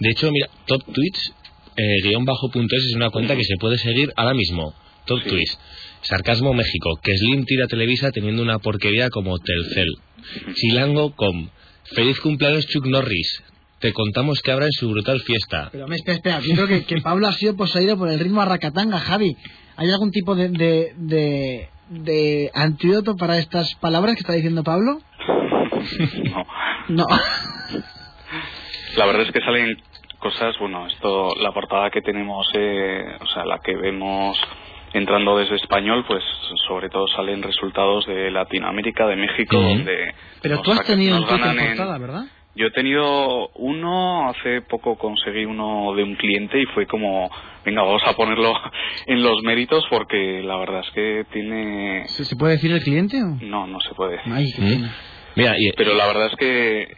[0.00, 1.34] De hecho, mira, Top Tweets,
[1.76, 4.72] eh, guion bajo punto es, es una cuenta que se puede seguir ahora mismo.
[5.04, 5.28] Top Sí.
[5.28, 5.58] Tweets.
[6.00, 9.96] Sarcasmo México, que Slim tira a Televisa teniendo una porquería como Telcel.
[10.54, 11.48] Chilango.com.
[11.94, 13.42] Feliz cumpleaños Chuck Norris.
[13.78, 15.68] Te contamos que habrá en su brutal fiesta.
[15.70, 16.40] Pero hombre, espera, espera.
[16.40, 19.36] Yo creo que, que Pablo ha sido poseído por el ritmo arracatanga, Javi.
[19.76, 24.98] ¿Hay algún tipo de, de, de, de antídoto para estas palabras que está diciendo Pablo?
[26.24, 26.46] no.
[26.88, 27.04] No.
[28.96, 29.76] La verdad es que salen
[30.18, 34.38] cosas, bueno, esto, la portada que tenemos, eh, o sea, la que vemos
[34.92, 36.22] entrando desde español, pues
[36.66, 40.14] sobre todo salen resultados de Latinoamérica, de México, donde...
[40.40, 42.24] Pero nos tú has saca- tenido un en- portada, ¿verdad?
[42.54, 47.30] Yo he tenido uno, hace poco conseguí uno de un cliente y fue como,
[47.66, 48.54] venga, vamos a ponerlo
[49.06, 52.04] en los méritos porque la verdad es que tiene...
[52.08, 53.36] ¿Se, se puede decir el cliente o...?
[53.42, 54.18] No, no se puede.
[54.24, 54.68] Ay, qué ¿Mm?
[54.70, 54.94] pena.
[55.36, 56.96] Mira, y, Pero la verdad es que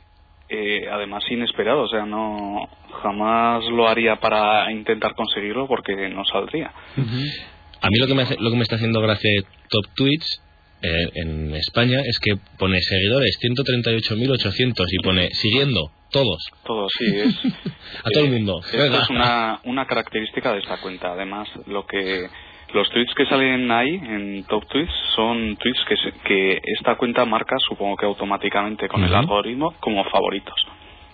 [0.48, 2.68] eh, además inesperado, o sea, no
[3.02, 6.68] jamás lo haría para intentar conseguirlo porque no saldría.
[6.96, 9.30] a mí lo que, me hace- lo que me está haciendo gracia
[9.68, 10.42] Top Tweets
[10.82, 16.42] eh, en España es que pone seguidores 138.800 y pone siguiendo todos.
[16.64, 17.34] Todo sí es.
[18.04, 18.60] A todo el mundo.
[18.72, 21.12] Es una, una característica de esta cuenta.
[21.12, 22.28] Además, lo que
[22.72, 27.24] los tweets que salen ahí en top tweets son tweets que, se- que esta cuenta
[27.24, 30.54] marca, supongo que automáticamente con el algoritmo, como favoritos.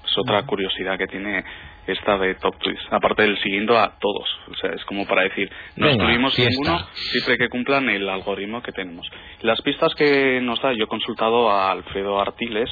[0.05, 1.43] Es otra curiosidad que tiene
[1.87, 2.81] esta de top tweets.
[2.91, 4.29] Aparte del siguiendo a todos.
[4.51, 6.51] O sea, es como para decir, no Venga, excluimos fiesta.
[6.61, 9.07] ninguno siempre que cumplan el algoritmo que tenemos.
[9.43, 12.71] Las pistas que nos da, yo he consultado a Alfredo Artiles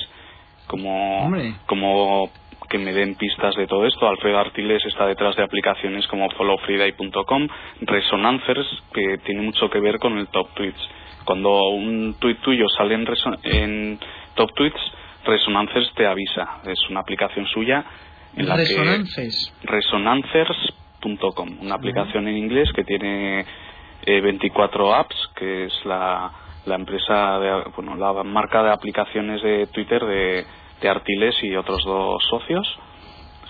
[0.67, 1.55] como, Hombre.
[1.67, 2.31] como
[2.73, 4.09] que me den pistas de todo esto.
[4.09, 7.49] Alfredo Artiles está detrás de aplicaciones como followfriday.com,
[7.83, 10.81] Resonancers, que tiene mucho que ver con el top tweets.
[11.27, 13.07] Cuando un tweet tuyo sale en,
[13.45, 13.99] en
[14.35, 14.81] top tweets,
[15.27, 16.63] Resonancers te avisa.
[16.65, 17.85] Es una aplicación suya
[18.37, 19.55] en la que Resonances.
[19.65, 23.45] resonancers.com, una aplicación en inglés que tiene
[24.07, 26.33] eh, 24 apps, que es la,
[26.65, 30.47] la empresa, de, bueno, la marca de aplicaciones de Twitter de,
[30.83, 32.79] de Artiles y otros dos socios,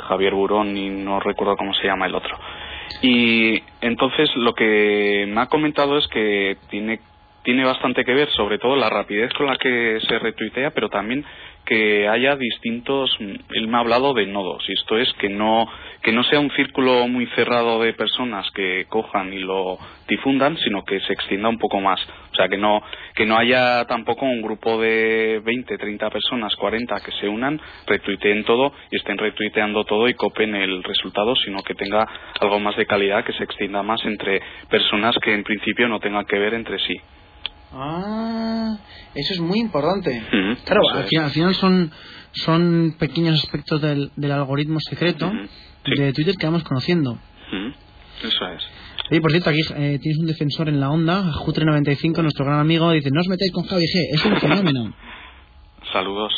[0.06, 2.38] Javier Burón y no recuerdo cómo se llama el otro.
[3.00, 7.00] Y entonces lo que me ha comentado es que tiene
[7.42, 11.24] tiene bastante que ver, sobre todo la rapidez con la que se retuitea, pero también
[11.64, 15.68] que haya distintos él me ha hablado de nodos y esto es que no
[16.02, 20.84] que no sea un círculo muy cerrado de personas que cojan y lo difundan sino
[20.84, 22.00] que se extienda un poco más.
[22.32, 22.82] O sea que no
[23.14, 28.44] que no haya tampoco un grupo de 20 30 personas 40 que se unan retuiteen
[28.44, 32.08] todo y estén retuiteando todo y copen el resultado sino que tenga
[32.40, 36.24] algo más de calidad que se extienda más entre personas que en principio no tengan
[36.24, 36.96] que ver entre sí
[37.72, 38.76] Ah,
[39.14, 40.22] eso es muy importante.
[40.64, 41.90] Claro, eso al final, al final son,
[42.32, 45.30] son pequeños aspectos del, del algoritmo secreto
[45.84, 46.00] sí.
[46.00, 47.18] de Twitter que vamos conociendo.
[48.22, 48.62] Eso es
[49.10, 52.90] Oye, por cierto, aquí eh, tienes un defensor en la onda, Jutre95, nuestro gran amigo,
[52.92, 54.94] dice, no os metáis con Javi G, es un fenómeno.
[55.92, 56.32] saludos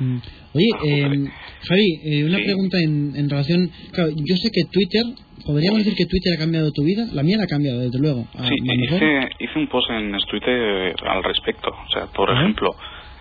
[0.00, 0.18] Mm.
[0.54, 1.24] Oye, eh,
[1.68, 2.44] Javi, eh, una Sí.
[2.44, 3.70] pregunta en, en relación...
[3.92, 5.02] Claro, yo sé que Twitter,
[5.46, 7.06] ¿podríamos decir que Twitter ha cambiado tu vida?
[7.12, 8.26] La mía la ha cambiado, desde luego.
[8.38, 11.68] A- Sí, a hice, hice un post en Twitter al respecto.
[11.70, 12.40] O sea, por Ajá.
[12.42, 12.70] ejemplo,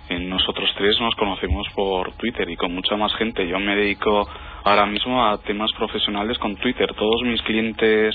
[0.10, 3.48] en nosotros tres nos conocemos por Twitter y con mucha más gente.
[3.48, 4.28] Yo me dedico
[4.64, 6.88] ahora mismo a temas profesionales con Twitter.
[6.98, 8.14] Todos mis clientes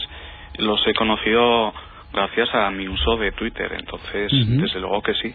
[0.59, 1.73] los he conocido
[2.13, 3.73] gracias a mi uso de Twitter.
[3.79, 5.33] Entonces, desde luego que sí.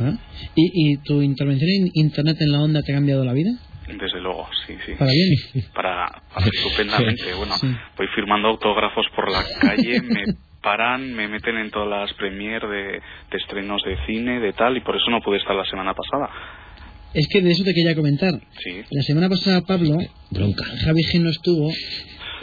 [0.00, 0.12] ¿Ah?
[0.54, 3.50] ¿Y, ¿Y tu intervención en Internet en la onda te ha cambiado la vida?
[3.86, 4.92] Desde luego, sí, sí.
[4.98, 5.64] ¿Para bien?
[5.72, 7.32] Para, para estupendamente.
[7.36, 7.68] Bueno, Sí.
[7.96, 10.24] voy firmando autógrafos por la calle, me
[10.60, 12.82] paran, me meten en todas las premier de,
[13.30, 16.28] de estrenos de cine, de tal, y por eso no pude estar la semana pasada.
[17.14, 18.32] Es que de eso te quería comentar.
[18.62, 19.96] Sí, La semana pasada, Pablo,
[20.30, 20.64] Bronca.
[20.84, 21.70] Javi G no estuvo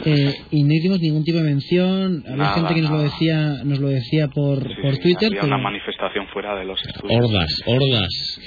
[0.04, 2.22] eh, y no hicimos ningún tipo de mención.
[2.26, 5.26] Había Nada, gente que nos lo decía, nos lo decía por, sí, por sí, Twitter,
[5.28, 7.24] había pero una manifestación fuera de los estudios.
[7.24, 8.40] Hordas, hordas.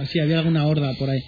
[0.00, 1.20] Ah, sí, había alguna horda por ahí,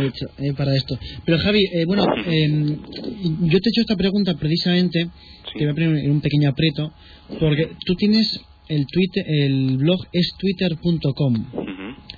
[0.00, 0.98] de hecho, eh, para esto.
[1.24, 5.08] Pero Javi, eh, bueno, eh, yo te he hecho esta pregunta precisamente,
[5.52, 5.58] Sí.
[5.58, 6.92] te voy a poner en un pequeño aprieto,
[7.38, 11.34] porque tú tienes el Twitter, el blog es twitter.com.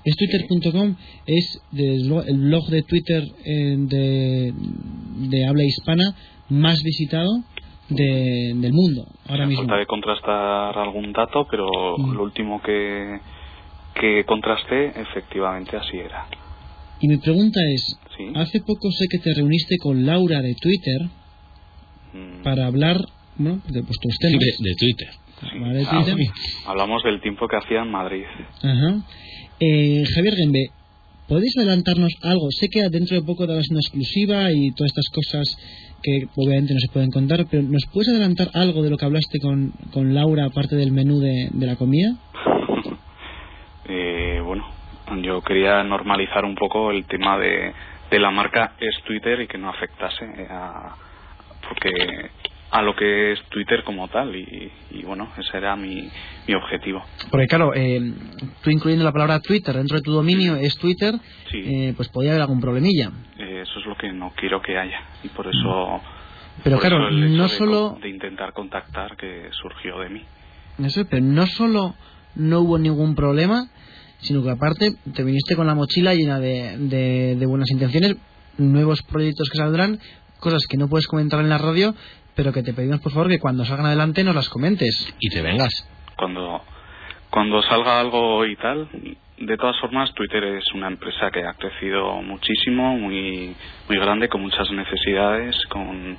[0.05, 0.95] Es twitter.com,
[1.27, 4.53] es el blog de Twitter eh, de,
[5.29, 6.15] de habla hispana
[6.49, 7.31] más visitado
[7.89, 9.63] de- del mundo ahora A mismo.
[9.65, 11.67] falta de contrastar algún dato, pero
[11.99, 12.13] Mm.
[12.15, 13.19] lo último que,
[14.01, 16.27] que contrasté, efectivamente así era.
[17.01, 18.25] Y mi pregunta es, Sí.
[18.35, 21.09] hace poco sé que te reuniste con Laura de Twitter
[22.15, 22.97] Mm, para hablar
[23.37, 23.83] bueno, de.
[23.83, 25.09] De, de Twitter.
[25.41, 25.49] Sí.
[25.89, 26.70] Ah.
[26.70, 28.24] Hablamos del tiempo que hacía en Madrid.
[28.62, 29.03] Ajá.
[29.61, 30.66] Eh, Javier Gembe,
[31.28, 32.51] ¿podéis adelantarnos algo?
[32.51, 35.57] Sé que dentro de poco darás una exclusiva y todas estas cosas
[36.03, 39.39] que obviamente no se pueden contar, pero ¿nos puedes adelantar algo de lo que hablaste
[39.41, 42.16] con, con Laura, aparte del menú de, de la comida?
[43.89, 44.66] Eh, bueno,
[45.22, 47.72] yo quería normalizar un poco el tema de,
[48.11, 50.97] de la marca es Twitter y que no afectase a,
[51.68, 51.91] porque
[52.71, 56.09] a lo que es Twitter como tal y, y bueno, ese era mi,
[56.49, 57.03] mi objetivo.
[57.31, 58.01] Porque claro, eh,
[58.62, 61.14] tú incluyendo la palabra Twitter dentro de tu dominio es Twitter,
[61.51, 61.59] Sí.
[61.64, 63.11] eh, pues podría haber algún problemilla.
[63.39, 66.01] Eh, eso es lo que no quiero que haya y por eso
[66.64, 70.23] Pero por claro, eso el hecho no solo de intentar contactar que surgió de mí.
[70.79, 71.95] Eso, pero no solo
[72.35, 73.69] no hubo ningún problema,
[74.19, 78.17] sino que aparte te viniste con la mochila llena de, de, de buenas intenciones,
[78.59, 79.99] nuevos proyectos que saldrán,
[80.41, 81.95] cosas que no puedes comentar en la radio,
[82.37, 85.14] pero que te pedimos por favor que cuando salgan adelante nos las comentes.
[85.18, 85.72] Y te vengas.
[86.16, 86.62] cuando
[87.30, 88.89] cuando salga algo y tal
[89.39, 93.55] de todas formas Twitter es una empresa que ha crecido muchísimo muy
[93.89, 96.16] muy grande con muchas necesidades con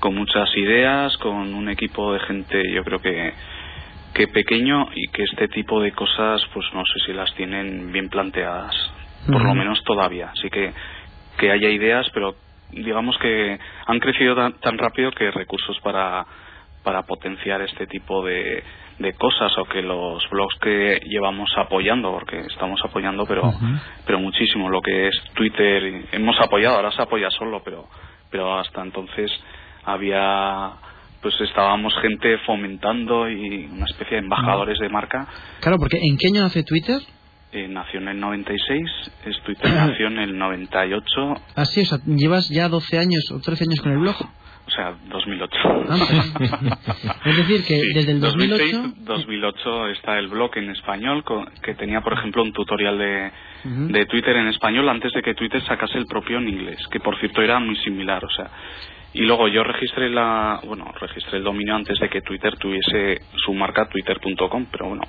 [0.00, 3.32] con muchas ideas con un equipo de gente yo creo que
[4.14, 8.08] que pequeño y que este tipo de cosas pues no sé si las tienen bien
[8.08, 8.74] planteadas
[9.30, 10.72] por lo menos todavía así que
[11.38, 12.34] que haya ideas pero
[12.72, 16.26] digamos que han crecido tan, tan rápido que recursos para
[16.82, 18.62] para potenciar este tipo de,
[19.00, 23.52] de cosas o que los blogs que llevamos apoyando porque estamos apoyando pero
[24.06, 24.70] pero muchísimo.
[24.70, 27.88] Lo que es Twitter hemos apoyado ahora se apoya solo pero
[28.30, 29.32] pero hasta entonces
[29.84, 30.74] había
[31.20, 35.26] pues estábamos gente fomentando y una especie de embajadores de marca.
[35.60, 37.00] Claro, porque ¿en qué año nace Twitter?
[37.52, 38.84] Eh, nació en el 96
[39.26, 43.64] es Twitter nació en el 98 Así, o sea, llevas ya 12 años o 13
[43.64, 44.16] años con el blog.
[44.66, 45.56] o sea 2008
[45.88, 46.78] Ah,
[47.24, 48.64] es decir, que Sí, desde el 2008...
[48.64, 51.24] 2006, 2008 está el blog en español
[51.62, 53.32] que tenía, por ejemplo, un tutorial de,
[53.64, 53.86] Ujú.
[53.92, 57.18] de Twitter en español antes de que Twitter sacase el propio en inglés, que por
[57.20, 58.50] cierto era muy similar, o sea.
[59.12, 63.54] Y luego yo registré la, bueno, registré el dominio antes de que Twitter tuviese su
[63.54, 65.04] marca twitter.com, pero bueno,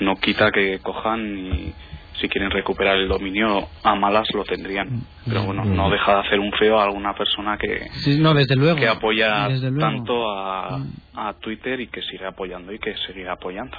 [0.00, 1.72] no quita que cojan y
[2.20, 4.88] si quieren recuperar el dominio a malas lo tendrían.
[5.24, 8.56] Pero bueno, no deja de hacer un feo a alguna persona que, Sí, no, desde
[8.56, 8.76] luego.
[8.76, 9.80] que apoya Desde luego.
[9.80, 10.80] tanto a,
[11.14, 13.76] a Twitter y que sigue apoyando y que seguirá apoyando.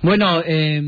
[0.00, 0.80] Bueno, eh,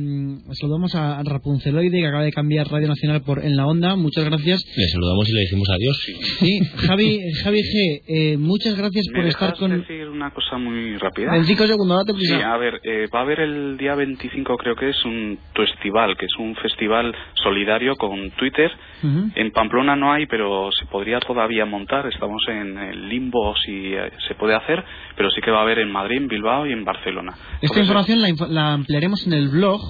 [0.52, 3.96] saludamos a Rapunceloide que acaba de cambiar Radio Nacional por En la Onda.
[3.96, 4.62] Muchas gracias.
[4.76, 5.96] Le saludamos y le decimos adiós.
[6.38, 9.80] Sí, Javi, Javi G, eh, muchas gracias ¿Me por estar con...
[9.80, 11.34] decir una cosa muy rápida?
[11.36, 12.52] En cinco segundos, date Sí, prisa.
[12.52, 16.26] a ver, eh, va a haber el día 25 creo que es un festival, que
[16.26, 18.70] es un festival solidario con Twitter.
[19.02, 19.30] Ujú.
[19.34, 22.06] En Pamplona no hay, pero se podría todavía montar.
[22.06, 24.84] Estamos en el limbo si eh, se puede hacer,
[25.16, 27.34] pero sí que va a haber en Madrid, en Bilbao y en Barcelona.
[27.60, 29.80] Esta información la, la ampliaremos en el blog.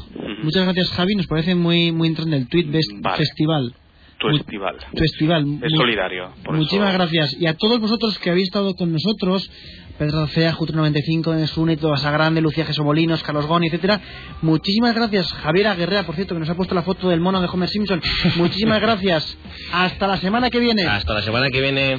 [0.42, 1.14] Muchas gracias, Javi.
[1.16, 3.16] Nos parece muy muy interesante el tweet Best Vale.
[3.18, 3.74] Festival.
[4.18, 4.76] Tu festival.
[4.96, 5.58] Festival.
[5.62, 6.30] Es solidario.
[6.44, 7.36] por Muchísimas eso- gracias.
[7.40, 9.50] Y a todos vosotros que habéis estado con nosotros,
[9.98, 14.00] Pedro Cea, Jutro95, Nesune, Toasa Grande, Lucía Gesobolinos, Carlos Goni, etcétera.
[14.42, 15.32] Muchísimas gracias.
[15.32, 18.00] Javier Aguerrea, por cierto, que nos ha puesto la foto del mono de Homer Simpson.
[18.36, 19.36] Muchísimas gracias.
[19.72, 20.82] Hasta la semana que viene.
[20.86, 21.98] Hasta la semana que viene.